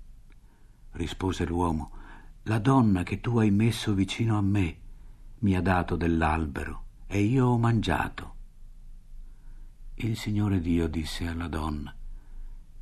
Rispose 0.93 1.45
l'uomo 1.45 1.91
la 2.45 2.59
donna 2.59 3.03
che 3.03 3.21
tu 3.21 3.39
hai 3.39 3.51
messo 3.51 3.95
vicino 3.95 4.39
a 4.39 4.43
me 4.43 4.79
mi 5.41 5.55
ha 5.55 5.61
dato 5.61 5.97
dell'albero 5.97 6.85
e 7.07 7.21
io 7.21 7.47
ho 7.47 7.59
mangiato. 7.59 8.33
Il 9.97 10.17
Signore 10.17 10.61
Dio 10.61 10.89
disse 10.89 11.27
alla 11.27 11.49
donna, 11.49 11.95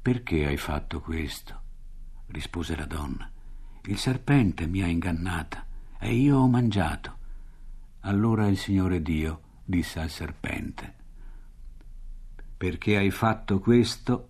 Perché 0.01 0.47
hai 0.47 0.57
fatto 0.57 1.01
questo? 1.01 1.61
rispose 2.29 2.75
la 2.77 2.87
donna. 2.87 3.31
Il 3.87 3.99
serpente 3.99 4.69
mi 4.69 4.81
ha 4.81 4.87
ingannata 4.87 5.67
e 5.99 6.15
io 6.15 6.39
ho 6.39 6.49
mangiato. 6.49 7.17
Allora 8.03 8.47
il 8.47 8.57
Signore 8.57 9.03
Dio 9.03 9.41
disse 9.65 9.99
al 9.99 10.09
serpente. 10.09 10.95
Perché 12.57 12.97
hai 12.97 13.11
fatto 13.11 13.59
questo, 13.59 14.29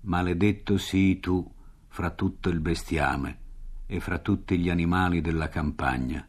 maledetto 0.00 0.78
sii 0.78 1.20
tu 1.20 1.48
fra 1.86 2.10
tutto 2.10 2.48
il 2.48 2.58
bestiame 2.58 3.38
e 3.86 4.00
fra 4.00 4.18
tutti 4.18 4.58
gli 4.58 4.68
animali 4.68 5.20
della 5.20 5.48
campagna. 5.48 6.26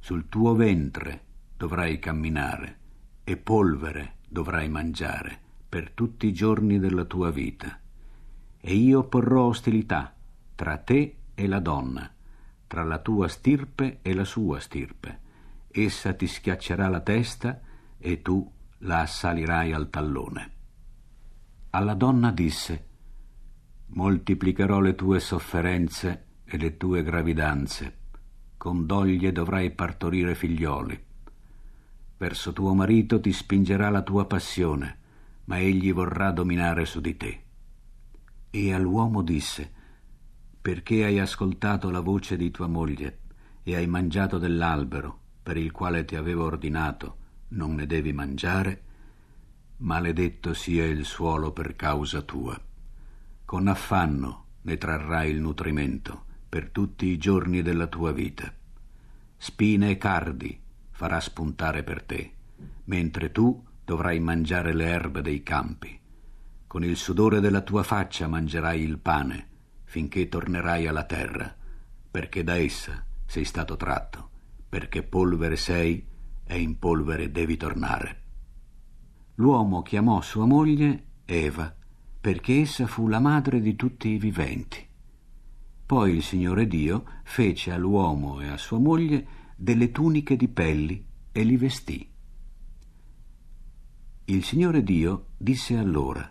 Sul 0.00 0.28
tuo 0.28 0.52
ventre 0.54 1.22
dovrai 1.56 2.00
camminare 2.00 2.78
e 3.22 3.36
polvere 3.36 4.16
dovrai 4.28 4.68
mangiare 4.68 5.38
per 5.68 5.92
tutti 5.92 6.26
i 6.26 6.32
giorni 6.32 6.80
della 6.80 7.04
tua 7.04 7.30
vita. 7.30 7.78
E 8.60 8.74
io 8.74 9.04
porrò 9.04 9.44
ostilità 9.44 10.12
tra 10.56 10.76
te 10.78 11.18
e 11.34 11.46
la 11.46 11.60
donna, 11.60 12.12
tra 12.66 12.82
la 12.82 12.98
tua 12.98 13.28
stirpe 13.28 13.98
e 14.02 14.14
la 14.14 14.24
sua 14.24 14.60
stirpe. 14.60 15.20
Essa 15.70 16.14
ti 16.14 16.26
schiaccerà 16.26 16.88
la 16.88 17.00
testa 17.00 17.60
e 17.98 18.22
tu 18.22 18.50
la 18.78 19.00
assalirai 19.00 19.72
al 19.72 19.90
tallone. 19.90 20.52
Alla 21.70 21.94
donna 21.94 22.30
disse, 22.30 22.86
Moltiplicherò 23.86 24.80
le 24.80 24.94
tue 24.94 25.20
sofferenze 25.20 26.26
e 26.44 26.56
le 26.56 26.76
tue 26.76 27.02
gravidanze. 27.02 27.98
Con 28.56 28.86
doglie 28.86 29.30
dovrai 29.30 29.70
partorire 29.70 30.34
figlioli. 30.34 31.04
Verso 32.16 32.52
tuo 32.52 32.74
marito 32.74 33.20
ti 33.20 33.32
spingerà 33.32 33.90
la 33.90 34.02
tua 34.02 34.26
passione, 34.26 34.98
ma 35.44 35.58
egli 35.58 35.92
vorrà 35.92 36.30
dominare 36.30 36.84
su 36.86 37.00
di 37.00 37.16
te. 37.16 37.42
E 38.50 38.72
all'uomo 38.72 39.22
disse, 39.22 39.72
perché 40.64 41.04
hai 41.04 41.18
ascoltato 41.18 41.90
la 41.90 42.00
voce 42.00 42.38
di 42.38 42.50
tua 42.50 42.66
moglie 42.66 43.18
e 43.64 43.76
hai 43.76 43.86
mangiato 43.86 44.38
dell'albero 44.38 45.18
per 45.42 45.58
il 45.58 45.70
quale 45.70 46.06
ti 46.06 46.16
avevo 46.16 46.44
ordinato, 46.44 47.16
non 47.48 47.74
ne 47.74 47.84
devi 47.84 48.14
mangiare? 48.14 48.82
Maledetto 49.76 50.54
sia 50.54 50.86
il 50.86 51.04
suolo 51.04 51.52
per 51.52 51.76
causa 51.76 52.22
tua. 52.22 52.58
Con 53.44 53.68
affanno 53.68 54.44
ne 54.62 54.78
trarrai 54.78 55.32
il 55.32 55.38
nutrimento 55.38 56.24
per 56.48 56.70
tutti 56.70 57.08
i 57.08 57.18
giorni 57.18 57.60
della 57.60 57.86
tua 57.86 58.12
vita. 58.12 58.50
Spine 59.36 59.90
e 59.90 59.98
cardi 59.98 60.58
farà 60.92 61.20
spuntare 61.20 61.82
per 61.82 62.02
te, 62.04 62.32
mentre 62.84 63.30
tu 63.32 63.62
dovrai 63.84 64.18
mangiare 64.18 64.72
le 64.72 64.86
erbe 64.86 65.20
dei 65.20 65.42
campi. 65.42 66.00
Con 66.66 66.82
il 66.84 66.96
sudore 66.96 67.40
della 67.40 67.60
tua 67.60 67.82
faccia 67.82 68.26
mangerai 68.28 68.80
il 68.80 68.96
pane, 68.96 69.48
finché 69.94 70.28
tornerai 70.28 70.88
alla 70.88 71.04
terra, 71.04 71.54
perché 72.10 72.42
da 72.42 72.56
essa 72.56 73.06
sei 73.26 73.44
stato 73.44 73.76
tratto, 73.76 74.28
perché 74.68 75.04
polvere 75.04 75.54
sei 75.54 76.04
e 76.42 76.60
in 76.60 76.80
polvere 76.80 77.30
devi 77.30 77.56
tornare. 77.56 78.22
L'uomo 79.36 79.82
chiamò 79.82 80.20
sua 80.20 80.46
moglie 80.46 81.04
Eva, 81.24 81.72
perché 82.20 82.62
essa 82.62 82.88
fu 82.88 83.06
la 83.06 83.20
madre 83.20 83.60
di 83.60 83.76
tutti 83.76 84.08
i 84.08 84.18
viventi. 84.18 84.84
Poi 85.86 86.16
il 86.16 86.24
Signore 86.24 86.66
Dio 86.66 87.04
fece 87.22 87.70
all'uomo 87.70 88.40
e 88.40 88.48
a 88.48 88.56
sua 88.56 88.80
moglie 88.80 89.24
delle 89.54 89.92
tuniche 89.92 90.34
di 90.34 90.48
pelli 90.48 91.06
e 91.30 91.42
li 91.44 91.56
vestì. 91.56 92.10
Il 94.24 94.42
Signore 94.42 94.82
Dio 94.82 95.26
disse 95.36 95.76
allora, 95.76 96.28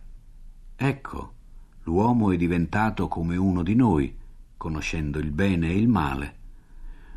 Ecco, 0.75 1.33
L'uomo 1.84 2.32
è 2.32 2.38
diventato 2.38 3.10
come 3.10 3.36
uno 3.36 3.62
di 3.62 3.75
noi, 3.75 4.16
conoscendo 4.55 5.20
il 5.20 5.31
bene 5.31 5.68
e 5.68 5.77
il 5.77 5.90
male. 5.90 6.36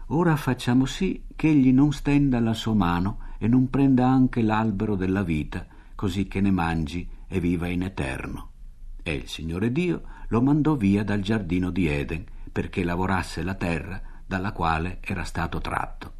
Ora 0.06 0.34
facciamo 0.34 0.86
sì 0.86 1.22
che 1.36 1.48
egli 1.48 1.72
non 1.72 1.92
stenda 1.92 2.40
la 2.40 2.52
sua 2.52 2.74
mano 2.74 3.18
e 3.38 3.46
non 3.46 3.70
prenda 3.70 4.08
anche 4.08 4.42
l'albero 4.42 4.96
della 4.96 5.22
vita, 5.22 5.66
così 5.94 6.26
che 6.26 6.40
ne 6.40 6.50
mangi 6.50 7.08
e 7.28 7.38
viva 7.38 7.68
in 7.68 7.82
eterno. 7.82 8.50
E 9.04 9.14
il 9.14 9.28
Signore 9.28 9.70
Dio 9.70 10.02
lo 10.28 10.42
mandò 10.42 10.74
via 10.74 11.04
dal 11.04 11.20
giardino 11.20 11.70
di 11.70 11.86
Eden 11.86 12.24
perché 12.50 12.82
lavorasse 12.82 13.44
la 13.44 13.54
terra 13.54 14.00
dalla 14.26 14.50
quale 14.50 14.98
era 15.00 15.22
stato 15.22 15.60
tratto. 15.60 16.12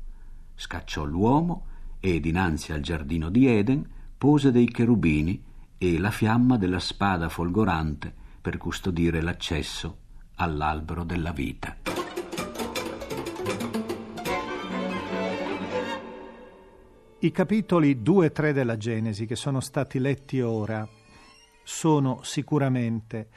Scacciò 0.55 1.05
l'uomo 1.05 1.66
e 1.99 2.20
dinanzi 2.20 2.73
al 2.73 2.81
giardino 2.81 3.29
di 3.29 3.49
Eden 3.49 3.85
pose 4.16 4.53
dei 4.53 4.68
cherubini 4.68 5.42
e 5.79 5.99
la 5.99 6.11
fiamma 6.12 6.57
della 6.57 6.79
spada 6.79 7.29
folgorante 7.29 8.25
per 8.46 8.59
custodire 8.59 9.20
l'accesso 9.22 9.96
all'albero 10.37 11.02
della 11.02 11.32
vita. 11.32 11.78
I 17.18 17.32
capitoli 17.32 18.02
2 18.02 18.26
e 18.26 18.30
3 18.30 18.52
della 18.52 18.76
Genesi 18.76 19.26
che 19.26 19.35
sono 19.35 19.59
stati 19.59 19.98
letti 19.98 20.40
ora 20.40 20.88
sono 21.64 22.20
sicuramente 22.22 23.30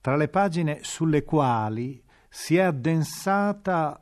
tra 0.00 0.16
le 0.16 0.28
pagine 0.28 0.78
sulle 0.80 1.24
quali 1.24 2.02
si 2.30 2.56
è 2.56 2.62
addensata 2.62 4.00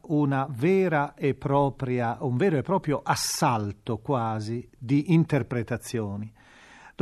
propria, 1.35 2.19
un 2.21 2.37
vero 2.37 2.59
e 2.59 2.63
proprio 2.63 3.01
assalto 3.03 3.99
quasi 3.99 4.71
di 4.79 5.13
interpretazioni. 5.13 6.33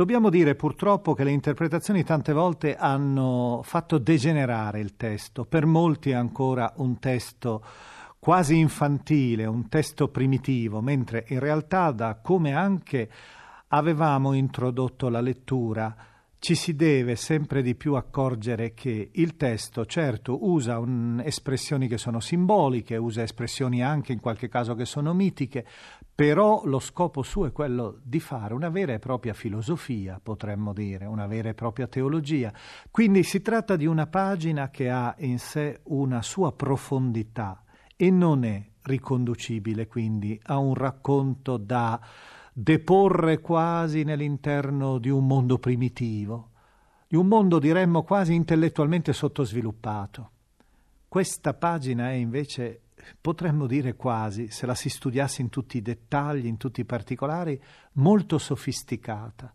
Dobbiamo 0.01 0.31
dire 0.31 0.55
purtroppo 0.55 1.13
che 1.13 1.23
le 1.23 1.29
interpretazioni 1.29 2.03
tante 2.03 2.33
volte 2.33 2.75
hanno 2.75 3.61
fatto 3.63 3.99
degenerare 3.99 4.79
il 4.79 4.95
testo, 4.95 5.45
per 5.45 5.67
molti 5.67 6.09
è 6.09 6.15
ancora 6.15 6.73
un 6.77 6.97
testo 6.97 7.63
quasi 8.17 8.57
infantile, 8.57 9.45
un 9.45 9.69
testo 9.69 10.07
primitivo, 10.07 10.81
mentre 10.81 11.25
in 11.27 11.37
realtà 11.37 11.91
da 11.91 12.15
come 12.19 12.55
anche 12.55 13.11
avevamo 13.67 14.33
introdotto 14.33 15.07
la 15.07 15.21
lettura, 15.21 15.95
ci 16.39 16.55
si 16.55 16.75
deve 16.75 17.15
sempre 17.15 17.61
di 17.61 17.75
più 17.75 17.93
accorgere 17.93 18.73
che 18.73 19.11
il 19.13 19.37
testo, 19.37 19.85
certo, 19.85 20.49
usa 20.49 20.79
un, 20.79 21.21
espressioni 21.23 21.87
che 21.87 21.99
sono 21.99 22.19
simboliche, 22.19 22.97
usa 22.97 23.21
espressioni 23.21 23.83
anche 23.83 24.13
in 24.13 24.19
qualche 24.19 24.49
caso 24.49 24.73
che 24.73 24.85
sono 24.85 25.13
mitiche, 25.13 25.63
però 26.21 26.61
lo 26.65 26.77
scopo 26.77 27.23
suo 27.23 27.47
è 27.47 27.51
quello 27.51 27.97
di 28.03 28.19
fare 28.19 28.53
una 28.53 28.69
vera 28.69 28.93
e 28.93 28.99
propria 28.99 29.33
filosofia, 29.33 30.19
potremmo 30.21 30.71
dire, 30.71 31.05
una 31.05 31.25
vera 31.25 31.49
e 31.49 31.55
propria 31.55 31.87
teologia. 31.87 32.53
Quindi 32.91 33.23
si 33.23 33.41
tratta 33.41 33.75
di 33.75 33.87
una 33.87 34.05
pagina 34.05 34.69
che 34.69 34.91
ha 34.91 35.15
in 35.17 35.39
sé 35.39 35.79
una 35.85 36.21
sua 36.21 36.51
profondità 36.51 37.63
e 37.95 38.11
non 38.11 38.43
è 38.43 38.63
riconducibile 38.83 39.87
quindi 39.87 40.39
a 40.43 40.59
un 40.59 40.75
racconto 40.75 41.57
da 41.57 41.99
deporre 42.53 43.39
quasi 43.39 44.03
nell'interno 44.03 44.99
di 44.99 45.09
un 45.09 45.25
mondo 45.25 45.57
primitivo, 45.57 46.51
di 47.07 47.15
un 47.15 47.25
mondo 47.25 47.57
diremmo 47.57 48.03
quasi 48.03 48.35
intellettualmente 48.35 49.11
sottosviluppato. 49.11 50.29
Questa 51.07 51.55
pagina 51.55 52.11
è 52.11 52.13
invece, 52.13 52.81
potremmo 53.19 53.67
dire 53.67 53.95
quasi, 53.95 54.49
se 54.49 54.65
la 54.65 54.75
si 54.75 54.89
studiasse 54.89 55.41
in 55.41 55.49
tutti 55.49 55.77
i 55.77 55.81
dettagli, 55.81 56.45
in 56.45 56.57
tutti 56.57 56.81
i 56.81 56.85
particolari, 56.85 57.61
molto 57.93 58.37
sofisticata. 58.37 59.53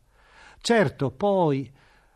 Certo, 0.60 1.10
poi 1.10 1.72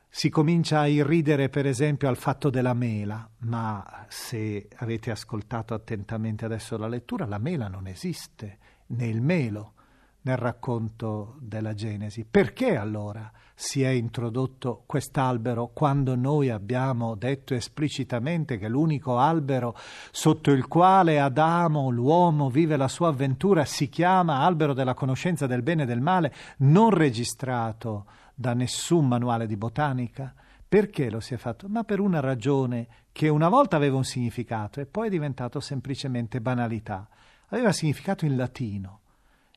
si 0.09 0.29
comincia 0.29 0.81
a 0.81 0.89
irridere 0.89 1.49
per 1.49 1.67
esempio 1.67 2.09
al 2.09 2.17
fatto 2.17 2.51
della 2.51 2.75
mela, 2.75 3.29
ma 3.39 4.07
se 4.09 4.69
avete 4.77 5.11
ascoltato 5.11 5.73
attentamente 5.73 6.45
adesso 6.45 6.77
la 6.77 6.89
lettura, 6.89 7.27
la 7.27 7.39
mela 7.39 7.69
non 7.69 7.87
esiste, 7.87 8.59
né 8.87 9.07
il 9.07 9.21
melo 9.21 9.75
nel 10.23 10.37
racconto 10.37 11.37
della 11.41 11.75
Genesi. 11.75 12.27
Perché 12.29 12.77
allora 12.77 13.31
si 13.55 13.83
è 13.83 13.89
introdotto 13.89 14.85
quest'albero 14.87 15.71
quando 15.75 16.15
noi 16.15 16.49
abbiamo 16.49 17.15
detto 17.15 17.55
esplicitamente 17.55 18.57
che 18.57 18.69
l'unico 18.69 19.19
albero 19.19 19.77
sotto 20.11 20.51
il 20.51 20.67
quale 20.67 21.21
Adamo, 21.21 21.91
l'uomo, 21.91 22.49
vive 22.49 22.79
la 22.79 22.89
sua 22.89 23.09
avventura 23.09 23.67
si 23.67 23.91
chiama 23.91 24.41
albero 24.41 24.73
della 24.73 24.95
conoscenza 24.95 25.47
del 25.47 25.63
bene 25.63 25.83
e 25.83 25.87
del 25.87 26.01
male, 26.01 26.33
non 26.59 26.89
registrato 26.89 28.07
da 28.35 28.55
nessun 28.55 29.07
manuale 29.07 29.47
di 29.47 29.57
botanica? 29.57 30.35
Perché 30.67 31.11
lo 31.11 31.21
si 31.21 31.35
è 31.35 31.37
fatto? 31.37 31.69
Ma 31.69 31.85
per 31.85 32.01
una 32.01 32.21
ragione 32.21 32.87
che 33.13 33.29
una 33.29 33.49
volta 33.49 33.77
aveva 33.77 33.97
un 33.97 34.05
significato 34.05 34.81
e 34.81 34.87
poi 34.87 35.09
è 35.09 35.11
diventato 35.11 35.61
semplicemente 35.61 36.41
banalità. 36.41 37.09
Aveva 37.49 37.73
significato 37.73 38.25
in 38.25 38.37
latino 38.37 39.01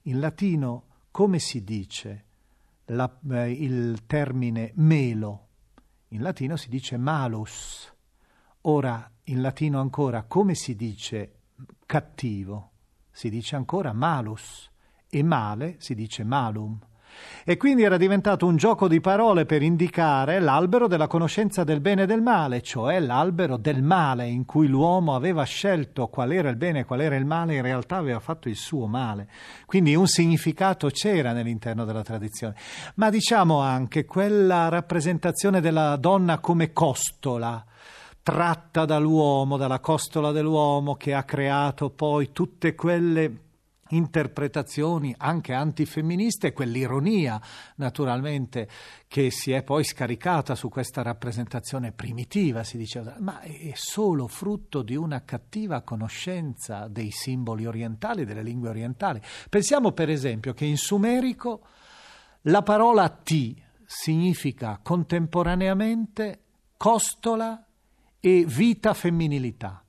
in 0.04 0.20
latino 0.20 0.86
come 1.12 1.40
si 1.40 1.64
dice 1.64 2.26
la, 2.86 3.20
eh, 3.32 3.52
il 3.52 4.06
termine 4.06 4.72
melo? 4.76 5.48
In 6.10 6.22
latino 6.22 6.56
si 6.58 6.70
dice 6.70 6.98
malus. 6.98 7.92
Ora, 8.62 9.10
in 9.26 9.42
latino 9.42 9.80
ancora, 9.80 10.24
come 10.24 10.56
si 10.56 10.76
dice 10.76 11.40
cattivo? 11.86 12.72
Si 13.12 13.30
dice 13.30 13.56
ancora 13.56 13.94
malus 13.94 14.70
e 15.08 15.24
male 15.24 15.76
si 15.80 15.94
dice 15.94 16.24
malum. 16.24 16.80
E 17.46 17.58
quindi 17.58 17.84
era 17.84 17.98
diventato 17.98 18.46
un 18.46 18.56
gioco 18.56 18.88
di 18.88 19.02
parole 19.02 19.46
per 19.46 19.62
indicare 19.62 20.40
l'albero 20.40 20.88
della 20.88 21.08
conoscenza 21.08 21.64
del 21.64 21.82
bene 21.82 22.04
e 22.04 22.06
del 22.06 22.22
male, 22.22 22.62
cioè 22.62 23.00
l'albero 23.00 23.58
del 23.58 23.84
male 23.84 24.28
in 24.28 24.46
cui 24.46 24.68
l'uomo 24.68 25.16
aveva 25.16 25.44
scelto 25.44 26.08
qual 26.08 26.32
era 26.32 26.50
il 26.50 26.56
bene 26.56 26.80
e 26.80 26.86
qual 26.86 27.02
era 27.02 27.16
il 27.16 27.26
male, 27.26 27.56
in 27.56 27.62
realtà 27.62 27.98
aveva 27.98 28.20
fatto 28.20 28.48
il 28.48 28.56
suo 28.56 28.88
male. 28.88 29.28
Quindi 29.66 29.96
un 29.96 30.08
significato 30.08 30.88
c'era 30.88 31.34
nell'interno 31.34 31.84
della 31.86 32.04
tradizione. 32.04 32.56
Ma 32.96 33.10
diciamo 33.10 33.60
anche 33.60 34.06
quella 34.06 34.70
rappresentazione 34.70 35.60
della 35.60 35.98
donna 35.98 36.40
come 36.40 36.72
costola, 36.72 37.64
tratta 38.24 38.86
dall'uomo, 38.86 39.58
dalla 39.58 39.80
costola 39.80 40.32
dell'uomo 40.32 40.96
che 40.96 41.14
ha 41.14 41.24
creato 41.24 41.90
poi 41.90 42.32
tutte 42.32 42.74
quelle 42.74 43.40
interpretazioni 43.94 45.14
anche 45.18 45.54
antifemministe 45.54 46.54
quell'ironia 46.54 47.42
naturalmente 47.76 48.68
che 49.08 49.32
si 49.32 49.52
è 49.52 49.64
poi 49.64 49.84
scaricata 49.84 50.56
su 50.56 50.70
questa 50.70 51.02
rappresentazione 51.02 51.92
primitiva, 51.92 52.64
si 52.64 52.78
diceva, 52.78 53.16
ma 53.20 53.40
è 53.42 53.72
solo 53.76 54.28
frutto 54.28 54.82
di 54.82 54.96
una 54.96 55.24
cattiva 55.24 55.82
conoscenza 55.82 56.88
dei 56.88 57.12
simboli 57.12 57.66
orientali, 57.66 58.26
delle 58.26 58.44
lingue 58.44 58.70
orientali. 58.70 59.22
Pensiamo 59.50 59.92
per 59.92 60.10
esempio 60.10 60.54
che 60.54 60.66
in 60.66 60.78
sumerico 60.78 61.62
la 62.48 62.64
parola 62.64 63.08
ti 63.10 63.62
significa 63.86 64.80
contemporaneamente 64.82 66.40
costola 66.78 67.66
e 68.20 68.46
vita 68.48 68.94
femminilità. 68.94 69.84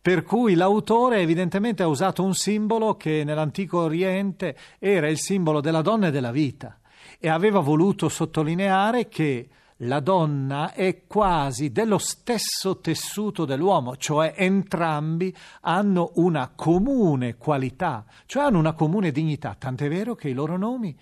Per 0.00 0.22
cui 0.22 0.54
l'autore 0.54 1.20
evidentemente 1.20 1.82
ha 1.82 1.88
usato 1.88 2.22
un 2.22 2.34
simbolo 2.34 2.96
che 2.96 3.22
nell'antico 3.24 3.80
Oriente 3.80 4.56
era 4.78 5.08
il 5.08 5.18
simbolo 5.18 5.60
della 5.60 5.82
donna 5.82 6.08
e 6.08 6.10
della 6.10 6.32
vita. 6.32 6.78
E 7.18 7.28
aveva 7.28 7.60
voluto 7.60 8.08
sottolineare 8.08 9.08
che 9.08 9.48
la 9.84 10.00
donna 10.00 10.72
è 10.72 11.06
quasi 11.06 11.72
dello 11.72 11.98
stesso 11.98 12.78
tessuto 12.78 13.44
dell'uomo, 13.44 13.96
cioè 13.96 14.34
entrambi 14.36 15.34
hanno 15.62 16.12
una 16.16 16.52
comune 16.54 17.36
qualità, 17.36 18.04
cioè 18.26 18.44
hanno 18.44 18.58
una 18.58 18.74
comune 18.74 19.10
dignità, 19.10 19.56
tant'è 19.58 19.88
vero 19.88 20.14
che 20.14 20.28
i 20.28 20.34
loro 20.34 20.56
nomi, 20.56 20.96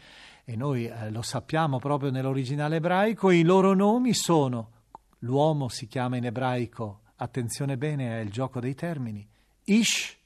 e 0.44 0.56
noi 0.56 0.86
eh, 0.86 1.10
lo 1.10 1.22
sappiamo 1.22 1.78
proprio 1.78 2.10
nell'originale 2.10 2.76
ebraico, 2.76 3.30
i 3.30 3.42
loro 3.42 3.74
nomi 3.74 4.14
sono, 4.14 4.70
l'uomo 5.20 5.68
si 5.68 5.86
chiama 5.86 6.16
in 6.16 6.24
ebraico 6.24 7.00
attenzione 7.22 7.76
bene 7.76 8.20
il 8.20 8.30
gioco 8.30 8.60
dei 8.60 8.74
termini, 8.74 9.26
Ish, 9.64 10.16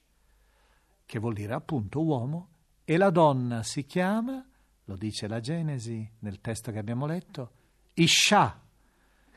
che 1.04 1.18
vuol 1.18 1.34
dire 1.34 1.52
appunto 1.52 2.02
uomo, 2.02 2.48
e 2.84 2.96
la 2.96 3.10
donna 3.10 3.62
si 3.62 3.84
chiama, 3.84 4.44
lo 4.84 4.96
dice 4.96 5.26
la 5.26 5.40
Genesi 5.40 6.08
nel 6.20 6.40
testo 6.40 6.70
che 6.70 6.78
abbiamo 6.78 7.06
letto, 7.06 7.50
Isha, 7.94 8.60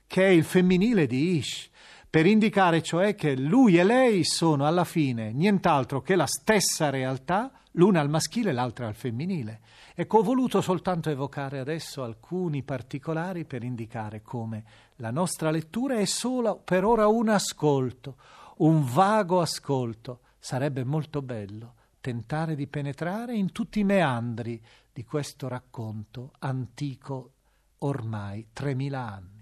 che 0.05 0.25
è 0.25 0.29
il 0.29 0.43
femminile 0.43 1.07
di 1.07 1.37
Ish, 1.37 1.69
per 2.09 2.25
indicare 2.25 2.81
cioè 2.81 3.15
che 3.15 3.35
lui 3.35 3.77
e 3.77 3.83
lei 3.83 4.23
sono 4.23 4.65
alla 4.65 4.85
fine 4.85 5.31
nient'altro 5.31 6.01
che 6.01 6.15
la 6.15 6.27
stessa 6.27 6.89
realtà, 6.89 7.51
l'una 7.71 7.99
al 7.99 8.09
maschile 8.09 8.51
e 8.51 8.53
l'altra 8.53 8.87
al 8.87 8.95
femminile. 8.95 9.61
Ecco, 9.95 10.19
ho 10.19 10.23
voluto 10.23 10.61
soltanto 10.61 11.09
evocare 11.09 11.59
adesso 11.59 12.03
alcuni 12.03 12.63
particolari 12.63 13.45
per 13.45 13.63
indicare 13.63 14.21
come 14.21 14.63
la 14.97 15.11
nostra 15.11 15.51
lettura 15.51 15.95
è 15.95 16.05
solo 16.05 16.59
per 16.63 16.83
ora 16.83 17.07
un 17.07 17.29
ascolto, 17.29 18.17
un 18.57 18.83
vago 18.83 19.41
ascolto. 19.41 20.21
Sarebbe 20.39 20.83
molto 20.83 21.21
bello 21.21 21.73
tentare 21.99 22.55
di 22.55 22.67
penetrare 22.67 23.35
in 23.35 23.51
tutti 23.51 23.79
i 23.79 23.83
meandri 23.83 24.61
di 24.93 25.03
questo 25.03 25.47
racconto 25.47 26.31
antico 26.39 27.33
ormai 27.79 28.47
3000 28.53 28.99
anni. 28.99 29.35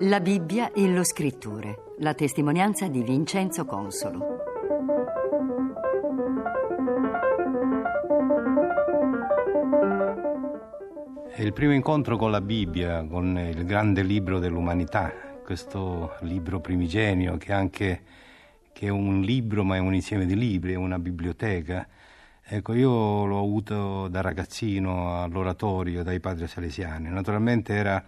La 0.00 0.20
Bibbia 0.20 0.72
e 0.72 0.88
lo 0.88 1.04
scrittore, 1.04 1.92
la 1.98 2.14
testimonianza 2.14 2.88
di 2.88 3.02
Vincenzo 3.02 3.64
Consolo. 3.64 4.51
Il 11.36 11.52
primo 11.52 11.72
incontro 11.72 12.16
con 12.16 12.30
la 12.30 12.40
Bibbia, 12.40 13.04
con 13.04 13.38
il 13.38 13.64
grande 13.64 14.02
libro 14.02 14.38
dell'umanità, 14.38 15.12
questo 15.44 16.14
libro 16.20 16.60
primigenio 16.60 17.36
che, 17.36 17.52
anche, 17.52 18.02
che 18.72 18.86
è 18.86 18.90
un 18.90 19.20
libro 19.20 19.64
ma 19.64 19.76
è 19.76 19.78
un 19.78 19.94
insieme 19.94 20.24
di 20.26 20.36
libri, 20.36 20.72
è 20.72 20.76
una 20.76 20.98
biblioteca. 20.98 21.86
Ecco, 22.44 22.74
io 22.74 23.24
l'ho 23.24 23.38
avuto 23.38 24.08
da 24.08 24.20
ragazzino 24.20 25.22
all'oratorio 25.22 26.02
dai 26.02 26.20
padri 26.20 26.46
salesiani. 26.46 27.08
Naturalmente 27.08 27.72
era 27.72 28.02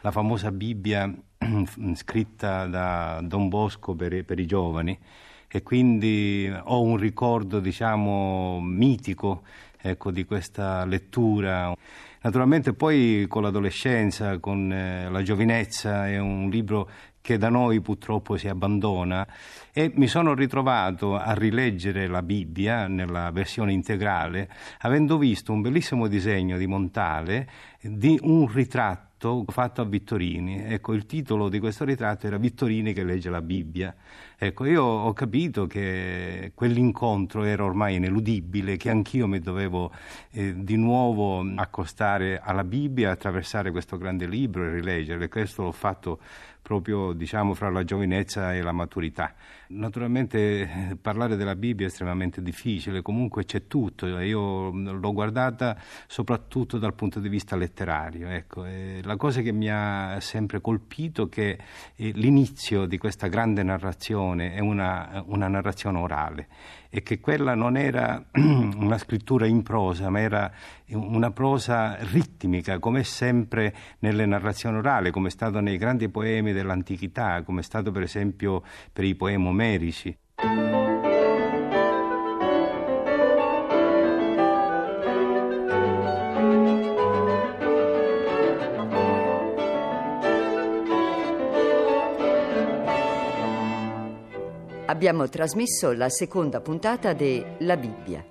la 0.00 0.10
famosa 0.10 0.50
Bibbia 0.52 1.12
scritta 1.94 2.66
da 2.66 3.20
Don 3.22 3.48
Bosco 3.48 3.94
per, 3.94 4.24
per, 4.24 4.38
i 4.38 4.46
giovani 4.46 4.98
e 5.52 5.62
quindi 5.62 6.50
ho 6.62 6.80
un 6.80 6.96
ricordo, 6.96 7.58
diciamo, 7.58 8.60
mitico 8.60 9.42
ecco, 9.80 10.12
di 10.12 10.24
questa 10.24 10.84
lettura. 10.84 11.74
Naturalmente 12.22 12.72
poi 12.72 13.26
con 13.28 13.42
l'adolescenza, 13.42 14.38
con 14.38 14.72
eh, 14.72 15.08
la 15.10 15.22
giovinezza 15.22 16.06
è 16.06 16.18
un 16.18 16.48
libro 16.50 16.88
che 17.20 17.36
da 17.36 17.48
noi 17.48 17.80
purtroppo 17.80 18.36
si 18.36 18.48
abbandona 18.48 19.26
e 19.72 19.90
mi 19.94 20.06
sono 20.06 20.34
ritrovato 20.34 21.16
a 21.16 21.34
rileggere 21.34 22.06
la 22.06 22.22
Bibbia 22.22 22.86
nella 22.86 23.30
versione 23.30 23.72
integrale 23.72 24.48
avendo 24.78 25.18
visto 25.18 25.52
un 25.52 25.60
bellissimo 25.60 26.06
disegno 26.06 26.56
di 26.56 26.66
Montale 26.66 27.48
di 27.82 28.18
un 28.22 28.50
ritratto 28.50 29.09
ritratto 29.20 29.44
fatto 29.48 29.82
a 29.82 29.84
Vittorini. 29.84 30.64
Ecco, 30.64 30.94
il 30.94 31.04
titolo 31.04 31.48
di 31.50 31.58
questo 31.58 31.84
ritratto 31.84 32.26
era 32.26 32.38
Vittorini 32.38 32.94
che 32.94 33.04
legge 33.04 33.28
la 33.28 33.42
Bibbia. 33.42 33.94
Ecco, 34.38 34.64
io 34.64 34.82
ho 34.82 35.12
capito 35.12 35.66
che 35.66 36.52
quell'incontro 36.54 37.44
era 37.44 37.64
ormai 37.64 37.96
ineludibile, 37.96 38.78
che 38.78 38.88
anch'io 38.88 39.26
mi 39.26 39.38
dovevo 39.38 39.92
eh, 40.30 40.54
di 40.56 40.76
nuovo 40.76 41.44
accostare 41.56 42.40
alla 42.42 42.64
Bibbia, 42.64 43.10
attraversare 43.10 43.70
questo 43.70 43.98
grande 43.98 44.26
libro 44.26 44.64
e 44.64 44.70
rileggere. 44.70 45.28
Questo 45.28 45.64
l'ho 45.64 45.72
fatto 45.72 46.20
proprio 46.60 47.12
diciamo 47.12 47.54
fra 47.54 47.70
la 47.70 47.84
giovinezza 47.84 48.54
e 48.54 48.62
la 48.62 48.72
maturità. 48.72 49.34
Naturalmente 49.68 50.38
eh, 50.60 50.96
parlare 51.00 51.36
della 51.36 51.54
Bibbia 51.54 51.86
è 51.86 51.88
estremamente 51.88 52.42
difficile, 52.42 53.02
comunque 53.02 53.44
c'è 53.44 53.66
tutto, 53.66 54.06
io 54.06 54.70
l'ho 54.70 55.12
guardata 55.12 55.76
soprattutto 56.06 56.78
dal 56.78 56.94
punto 56.94 57.20
di 57.20 57.28
vista 57.28 57.56
letterario. 57.56 58.28
Ecco. 58.28 58.64
la 59.02 59.16
cosa 59.16 59.40
che 59.40 59.52
mi 59.52 59.68
ha 59.70 60.18
sempre 60.20 60.60
colpito 60.60 61.26
è 61.26 61.28
che 61.28 61.58
eh, 61.96 62.10
l'inizio 62.14 62.86
di 62.86 62.98
questa 62.98 63.28
grande 63.28 63.62
narrazione 63.62 64.54
è 64.54 64.60
una, 64.60 65.22
una 65.26 65.48
narrazione 65.48 65.98
orale 65.98 66.48
e 66.92 67.02
che 67.02 67.20
quella 67.20 67.54
non 67.54 67.76
era 67.76 68.22
una 68.34 68.98
scrittura 68.98 69.46
in 69.46 69.62
prosa, 69.62 70.10
ma 70.10 70.18
era 70.20 70.52
una 70.88 71.30
prosa 71.30 71.96
ritmica, 72.00 72.80
come 72.80 73.04
sempre 73.04 73.72
nelle 74.00 74.26
narrazioni 74.26 74.78
orali, 74.78 75.12
come 75.12 75.28
è 75.28 75.30
stato 75.30 75.60
nei 75.60 75.76
grandi 75.76 76.08
poemi 76.08 76.49
dell'antichità, 76.52 77.42
come 77.42 77.60
è 77.60 77.64
stato 77.64 77.90
per 77.90 78.02
esempio 78.02 78.62
per 78.92 79.04
i 79.04 79.14
poemi 79.14 79.46
omerici. 79.46 80.16
abbiamo 95.00 95.26
trasmesso 95.30 95.92
la 95.92 96.10
seconda 96.10 96.60
puntata 96.60 97.14
de 97.14 97.54
La 97.60 97.78
Bibbia. 97.78 98.22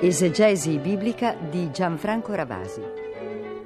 Esegesi 0.00 0.78
biblica 0.78 1.34
di 1.34 1.70
Gianfranco 1.70 2.32
Ravasi. 2.32 2.80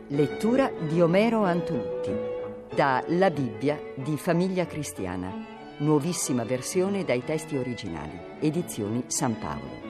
Lettura 0.09 0.73
di 0.89 1.01
Omero 1.01 1.45
Antonutti. 1.45 2.38
Da 2.79 3.03
La 3.09 3.29
Bibbia 3.29 3.77
di 3.97 4.17
Famiglia 4.17 4.65
Cristiana. 4.65 5.35
Nuovissima 5.79 6.45
versione 6.45 7.03
dai 7.03 7.25
testi 7.25 7.57
originali. 7.57 8.17
Edizioni 8.39 9.03
San 9.09 9.37
Paolo. 9.37 9.81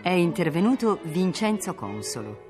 È 0.00 0.08
intervenuto 0.08 1.00
Vincenzo 1.02 1.74
Consolo. 1.74 2.48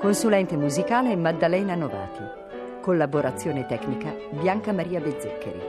Consulente 0.00 0.56
musicale 0.56 1.14
Maddalena 1.14 1.76
Novati. 1.76 2.39
Collaborazione 2.80 3.66
tecnica 3.66 4.14
Bianca 4.30 4.72
Maria 4.72 5.00
Bezzeccheri. 5.00 5.60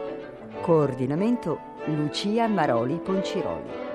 Coordinamento 0.61 1.59
Lucia 1.87 2.47
Maroli 2.47 2.99
Ponciroli. 2.99 3.90